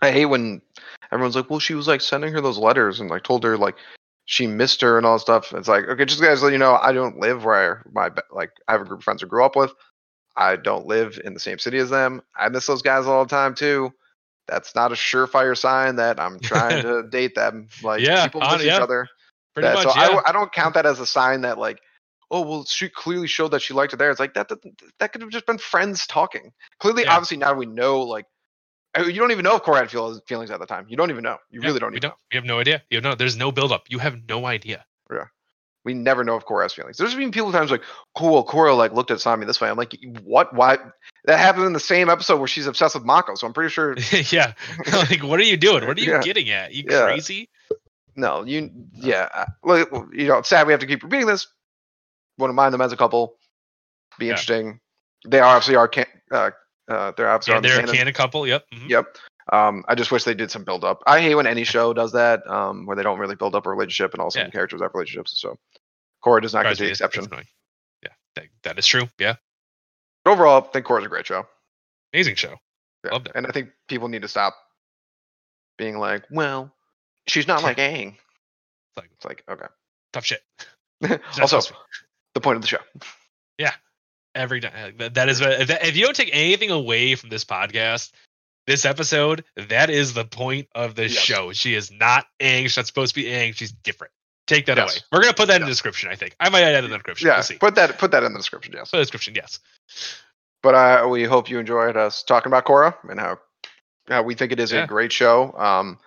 I 0.00 0.10
hate 0.10 0.26
when 0.26 0.62
everyone's 1.12 1.36
like, 1.36 1.50
"Well, 1.50 1.60
she 1.60 1.74
was 1.74 1.88
like 1.88 2.00
sending 2.00 2.32
her 2.32 2.40
those 2.40 2.58
letters 2.58 3.00
and 3.00 3.10
like 3.10 3.22
told 3.22 3.44
her 3.44 3.56
like 3.58 3.76
she 4.26 4.46
missed 4.46 4.80
her 4.80 4.96
and 4.96 5.06
all 5.06 5.16
that 5.16 5.20
stuff." 5.20 5.52
It's 5.52 5.68
like, 5.68 5.84
okay, 5.88 6.04
just 6.04 6.22
guys, 6.22 6.42
let 6.42 6.52
you 6.52 6.58
know, 6.58 6.78
I 6.80 6.92
don't 6.92 7.18
live 7.18 7.44
where 7.44 7.84
my 7.92 8.08
be- 8.08 8.22
like 8.30 8.52
I 8.66 8.72
have 8.72 8.82
a 8.82 8.84
group 8.84 9.00
of 9.00 9.04
friends 9.04 9.22
I 9.22 9.26
grew 9.26 9.44
up 9.44 9.56
with. 9.56 9.72
I 10.38 10.56
don't 10.56 10.86
live 10.86 11.20
in 11.24 11.34
the 11.34 11.40
same 11.40 11.58
city 11.58 11.78
as 11.78 11.90
them. 11.90 12.22
I 12.36 12.48
miss 12.48 12.66
those 12.66 12.80
guys 12.80 13.06
all 13.06 13.24
the 13.24 13.28
time 13.28 13.54
too. 13.54 13.92
That's 14.46 14.74
not 14.74 14.92
a 14.92 14.94
surefire 14.94 15.58
sign 15.58 15.96
that 15.96 16.18
I'm 16.20 16.38
trying 16.40 16.82
to 16.82 17.02
date 17.10 17.34
them. 17.34 17.68
Like 17.82 18.00
Yeah, 18.00 18.24
people 18.26 18.40
miss 18.42 18.60
each 18.60 18.66
yeah, 18.68 18.78
other. 18.78 19.08
Pretty 19.54 19.66
That- 19.68 19.74
much. 19.74 19.82
so 19.84 19.90
I 19.90 19.96
yeah. 20.02 20.06
w- 20.06 20.22
I, 20.26 20.32
don't 20.32 20.52
count 20.52 20.74
that 20.74 20.86
as 20.86 21.00
a 21.00 21.06
sign 21.06 21.40
that 21.42 21.58
like, 21.58 21.80
oh 22.30 22.42
well, 22.42 22.64
she 22.64 22.88
clearly 22.88 23.26
showed 23.26 23.48
that 23.50 23.60
she 23.62 23.74
liked 23.74 23.92
it 23.92 23.96
there. 23.96 24.10
It's 24.10 24.20
like 24.20 24.34
that 24.34 24.48
that, 24.48 24.58
that 25.00 25.12
could 25.12 25.20
have 25.22 25.30
just 25.30 25.44
been 25.46 25.58
friends 25.58 26.06
talking. 26.06 26.52
Clearly, 26.78 27.02
Yeah. 27.02 27.14
obviously 27.14 27.36
now 27.36 27.52
we 27.54 27.66
know 27.66 28.00
like 28.02 28.26
you 28.98 29.12
don't 29.14 29.32
even 29.32 29.44
know 29.44 29.56
if 29.56 29.62
Korra 29.62 29.80
had 29.80 29.90
feel, 29.90 30.18
feelings 30.26 30.50
at 30.50 30.60
the 30.60 30.66
time. 30.66 30.86
You 30.88 30.96
don't 30.96 31.10
even 31.10 31.22
know. 31.22 31.36
You 31.50 31.60
Yeah, 31.60 31.68
really 31.68 31.80
don't 31.80 31.90
we 31.92 31.98
even 31.98 32.10
don't. 32.10 32.18
We 32.32 32.36
have 32.36 32.44
no 32.44 32.58
idea. 32.58 32.82
You 32.90 33.00
know, 33.00 33.14
there's 33.14 33.36
no 33.36 33.52
build 33.52 33.70
up. 33.70 33.84
You 33.88 33.98
have 33.98 34.16
no 34.28 34.46
idea. 34.46 34.84
know. 35.10 35.24
We 35.84 35.94
never 35.94 36.24
know 36.24 36.36
if 36.36 36.44
Korra 36.44 36.62
has 36.64 36.72
feelings. 36.74 36.98
There's 36.98 37.14
been 37.14 37.30
people 37.30 37.52
times 37.52 37.70
like, 37.70 37.82
cool, 38.16 38.44
Korra 38.44 38.76
like 38.76 38.92
looked 38.92 39.10
at 39.10 39.20
Sami 39.20 39.46
this 39.46 39.60
way. 39.60 39.68
I'm 39.70 39.76
like, 39.76 39.96
what? 40.22 40.52
Why? 40.54 40.78
That 41.24 41.38
happened 41.38 41.66
in 41.66 41.72
the 41.72 41.80
same 41.80 42.10
episode 42.10 42.38
where 42.38 42.48
she's 42.48 42.66
obsessed 42.66 42.94
with 42.94 43.04
Mako. 43.04 43.36
So 43.36 43.46
I'm 43.46 43.52
pretty 43.52 43.70
sure. 43.70 43.96
yeah. 44.30 44.52
like, 44.92 45.22
what 45.22 45.38
are 45.40 45.44
you 45.44 45.56
doing? 45.56 45.86
What 45.86 45.96
are 45.96 46.00
you 46.00 46.12
Yeah. 46.12 46.20
getting 46.20 46.50
at? 46.50 46.74
You 46.74 46.84
Yeah. 46.88 47.04
crazy? 47.04 47.48
No, 48.16 48.44
you. 48.44 48.70
Yeah. 48.92 49.28
uh, 49.32 49.44
Well, 49.62 50.08
you 50.12 50.26
know, 50.26 50.38
it's 50.38 50.48
sad 50.48 50.66
we 50.66 50.72
have 50.72 50.80
to 50.80 50.86
keep 50.86 51.02
repeating 51.02 51.26
this. 51.26 51.46
Wouldn't 52.38 52.56
mind 52.56 52.74
them 52.74 52.80
as 52.80 52.92
a 52.92 52.96
couple. 52.96 53.36
Be 54.18 54.26
Yeah. 54.26 54.30
interesting. 54.32 54.80
They 55.26 55.38
are 55.40 55.44
obviously 55.56 55.76
are 55.76 55.88
can. 55.88 56.06
Uh, 56.30 56.50
uh, 56.88 57.12
they're 57.16 57.30
obviously 57.30 57.54
Yeah, 57.54 57.60
they're 57.60 57.80
a 57.84 57.86
canon. 57.86 58.12
couple. 58.14 58.46
Yep. 58.46 58.64
mhm. 58.74 58.88
Yep. 58.88 59.16
Um, 59.52 59.84
I 59.88 59.94
just 59.94 60.10
wish 60.12 60.24
they 60.24 60.34
did 60.34 60.50
some 60.50 60.64
build 60.64 60.84
up. 60.84 61.02
I 61.06 61.20
hate 61.20 61.34
when 61.34 61.46
any 61.46 61.64
show 61.64 61.92
does 61.94 62.12
that, 62.12 62.46
um, 62.46 62.84
where 62.86 62.96
they 62.96 63.02
don't 63.02 63.18
really 63.18 63.34
build 63.36 63.54
up 63.54 63.66
a 63.66 63.70
relationship 63.70 64.12
and 64.12 64.20
all 64.20 64.26
of 64.28 64.32
a 64.32 64.32
sudden 64.32 64.48
Yeah. 64.48 64.52
characters 64.52 64.82
have 64.82 64.90
relationships. 64.94 65.40
So 65.40 65.58
Korra 66.24 66.42
does 66.42 66.52
not 66.54 66.64
get 66.64 66.76
the 66.78 66.88
exception. 66.90 67.26
Yeah, 68.02 68.10
that, 68.34 68.44
that 68.64 68.78
is 68.78 68.86
true. 68.86 69.08
Yeah, 69.18 69.36
But 70.24 70.32
overall, 70.32 70.62
I 70.62 70.72
think 70.72 70.86
Korra's 70.86 71.06
a 71.06 71.08
great 71.08 71.26
show. 71.26 71.46
amazing 72.12 72.34
show. 72.34 72.56
Yeah. 73.04 73.12
Loved 73.12 73.28
it. 73.28 73.32
And 73.36 73.46
I 73.46 73.50
think 73.50 73.70
people 73.88 74.08
need 74.08 74.22
to 74.22 74.28
stop 74.28 74.54
being 75.78 75.98
like, 75.98 76.24
well, 76.30 76.74
she's 77.26 77.46
not 77.46 77.62
like 77.62 77.76
Aang. 77.78 78.08
It's 78.16 78.96
like 78.96 79.10
It's 79.14 79.24
like, 79.24 79.44
okay. 79.48 79.66
tough 80.12 80.24
shit. 80.24 80.42
Also, 81.40 81.46
supposed 81.60 81.68
to 81.68 81.72
be. 81.74 81.78
the 82.34 82.40
point 82.40 82.56
of 82.56 82.62
the 82.62 82.68
show. 82.68 82.78
Yeah. 83.56 83.72
Every 84.34 84.60
time. 84.60 84.96
That, 84.98 85.14
that 85.14 85.28
is 85.28 85.40
if 85.40 85.96
you 85.96 86.04
don't 86.04 86.14
take 86.16 86.30
anything 86.32 86.70
away 86.70 87.14
from 87.14 87.30
this 87.30 87.44
podcast, 87.44 88.10
this 88.68 88.84
episode, 88.84 89.44
that 89.56 89.90
is 89.90 90.14
the 90.14 90.24
point 90.24 90.68
of 90.74 90.94
the 90.94 91.08
Yes. 91.08 91.12
show. 91.18 91.52
She 91.52 91.74
is 91.74 91.90
not 91.90 92.26
Aang. 92.40 92.62
She's 92.64 92.76
not 92.76 92.86
supposed 92.86 93.14
to 93.16 93.20
be 93.22 93.28
Aang. 93.28 93.54
She's 93.56 93.72
different. 93.72 94.12
Take 94.46 94.66
that 94.66 94.76
Yes. 94.76 94.92
away. 94.96 95.00
We're 95.12 95.20
gonna 95.22 95.34
put 95.34 95.48
that 95.48 95.56
in 95.56 95.62
the 95.62 95.72
description. 95.72 96.08
I 96.10 96.14
think 96.14 96.36
I 96.38 96.48
might 96.48 96.62
add 96.62 96.74
it 96.74 96.84
in 96.84 96.90
the 96.90 96.98
description. 96.98 97.26
Yeah, 97.28 97.34
We'll 97.36 97.42
see. 97.42 97.56
put 97.58 97.74
that 97.74 97.98
put 97.98 98.10
that 98.12 98.22
in 98.22 98.32
the 98.32 98.38
description, 98.38 98.74
yes. 98.76 98.90
Put 98.90 98.98
the 98.98 99.02
description. 99.02 99.34
Yes. 99.34 99.58
But 100.62 100.74
uh, 100.74 101.08
we 101.08 101.24
hope 101.24 101.48
you 101.50 101.58
enjoyed 101.58 101.96
us 101.96 102.22
talking 102.22 102.50
about 102.50 102.64
Korra 102.64 102.94
and 103.10 103.18
how 103.18 103.38
how 104.08 104.22
we 104.22 104.34
think 104.34 104.52
it 104.52 104.60
is 104.60 104.72
Yeah. 104.72 104.84
a 104.84 104.86
great 104.86 105.12
show. 105.12 105.52
Um, 105.58 105.98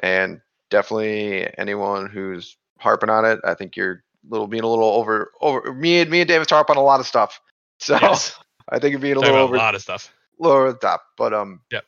and 0.00 0.40
definitely 0.70 1.48
anyone 1.58 2.08
who's 2.08 2.56
harping 2.80 3.08
on 3.10 3.24
it, 3.24 3.40
I 3.44 3.54
think 3.54 3.76
you're 3.76 4.02
little 4.28 4.46
being 4.46 4.62
a 4.64 4.68
little 4.68 4.84
over 4.92 5.32
over. 5.40 5.72
Me 5.72 6.00
and 6.00 6.10
me 6.10 6.20
and 6.20 6.28
Davis 6.28 6.50
harp 6.50 6.68
on 6.70 6.76
a 6.76 6.82
lot 6.82 7.00
of 7.00 7.06
stuff, 7.06 7.40
so 7.80 7.98
Yes. 8.00 8.38
I 8.68 8.78
think 8.78 8.90
you're 8.90 9.00
being 9.00 9.16
a 9.16 9.20
little 9.20 9.36
over 9.36 9.54
a 9.54 9.58
lot 9.58 9.74
of 9.74 9.82
stuff. 9.82 10.12
little 10.38 10.56
over 10.58 10.72
the 10.72 10.78
top. 10.78 11.02
But 11.16 11.32
um, 11.32 11.60
Yep. 11.70 11.84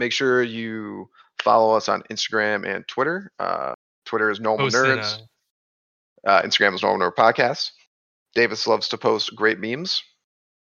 Make 0.00 0.12
sure 0.12 0.42
you 0.42 1.08
follow 1.42 1.76
us 1.76 1.88
on 1.88 2.02
Instagram 2.10 2.66
and 2.66 2.86
Twitter. 2.88 3.30
Uh, 3.38 3.74
Twitter 4.04 4.30
is 4.30 4.40
Normal 4.40 4.66
Posting, 4.66 4.82
Nerds. 4.98 5.18
uh, 6.26 6.28
Uh, 6.28 6.42
Instagram 6.42 6.74
is 6.74 6.82
Normal 6.82 7.08
Nerd 7.10 7.14
Podcast. 7.14 7.70
Davis 8.34 8.66
loves 8.66 8.88
to 8.88 8.98
post 8.98 9.34
great 9.36 9.58
memes. 9.60 10.02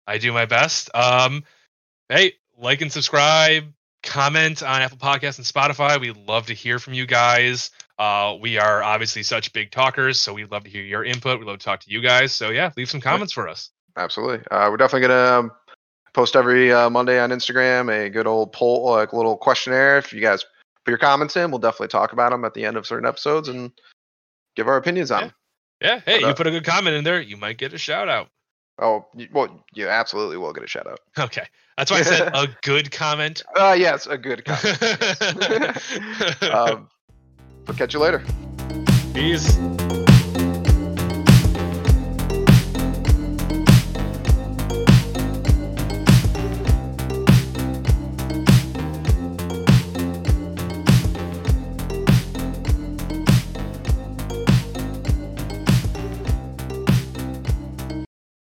I 0.07 0.19
do 0.19 0.33
my 0.33 0.45
best. 0.47 0.90
Um, 0.95 1.45
hey, 2.09 2.35
like 2.59 2.81
and 2.83 2.93
subscribe, 2.93 3.64
comment 4.03 4.62
on 4.62 4.83
Apple 4.83 4.99
Podcasts 4.99 5.38
and 5.38 5.47
Spotify. 5.47 6.01
We'd 6.01 6.16
love 6.16 6.47
to 6.47 6.55
hear 6.55 6.79
from 6.79 6.95
you 6.95 7.07
guys. 7.07 7.71
Uh, 7.99 8.37
we 8.40 8.59
are 8.59 8.83
obviously 8.83 9.23
such 9.23 9.53
big 9.53 9.71
talkers, 9.71 10.19
so 10.19 10.33
we'd 10.33 10.51
love 10.51 10.64
to 10.64 10.71
hear 10.71 10.83
your 10.83 11.05
input. 11.05 11.38
We'd 11.38 11.47
love 11.47 11.59
to 11.59 11.64
talk 11.64 11.81
to 11.81 11.90
you 11.90 12.01
guys. 12.01 12.33
So 12.33 12.51
yeah, 12.51 12.71
leave 12.77 12.88
some 12.90 13.01
comments 13.01 13.33
for 13.33 13.47
us. 13.49 13.71
Absolutely. 13.97 14.38
Uh, 14.51 14.69
we're 14.71 14.77
definitely 14.79 15.09
gonna 15.09 15.38
um, 15.38 15.51
post 16.12 16.37
every 16.37 16.73
uh, 16.73 16.90
Monday 16.90 17.18
on 17.20 17.31
Instagram 17.31 17.92
a 17.92 18.09
good 18.11 18.27
old 18.27 18.53
poll, 18.53 18.90
like 18.90 19.12
little 19.12 19.37
questionnaire. 19.37 19.99
If 19.99 20.12
you 20.12 20.20
guys 20.20 20.44
put 20.85 20.90
your 20.90 20.99
comments 20.99 21.37
in, 21.37 21.51
we'll 21.51 21.59
definitely 21.61 21.88
talk 21.88 22.12
about 22.12 22.31
them 22.31 22.44
at 22.44 22.55
the 22.55 22.64
end 22.64 22.77
of 22.77 22.87
certain 22.87 23.07
episodes 23.09 23.49
and 23.49 23.70
give 24.57 24.68
our 24.68 24.77
opinions 24.77 25.11
on. 25.11 25.20
Yeah. 25.20 25.27
'em. 25.27 25.33
Yeah, 25.83 26.01
hey, 26.05 26.18
But, 26.20 26.25
uh, 26.25 26.29
you 26.29 26.35
put 26.35 26.46
a 26.46 26.51
good 26.51 26.64
comment 26.64 26.94
in 26.96 27.05
there, 27.05 27.20
you 27.20 27.37
might 27.38 27.57
get 27.57 27.73
a 27.73 27.79
shout 27.79 28.09
out. 28.09 28.29
Oh, 28.79 29.07
well, 29.33 29.64
you 29.75 29.88
absolutely 29.88 30.37
will 30.37 30.53
get 30.53 30.62
a 30.64 30.66
shout 30.66 30.87
out. 30.87 31.01
Okay, 31.18 31.46
that's 31.77 31.90
why 31.90 31.99
I 31.99 32.03
said 32.03 32.31
a 32.35 32.49
good 32.62 32.90
comment. 32.90 33.42
Uh, 33.57 33.75
yes, 33.79 34.07
a 34.07 34.18
good 34.18 34.44
comment. 34.44 34.83
um, 36.42 36.88
but 37.64 37.77
catch 37.79 37.94
you 37.94 38.01
later. 38.01 38.23
Peace. 39.14 39.59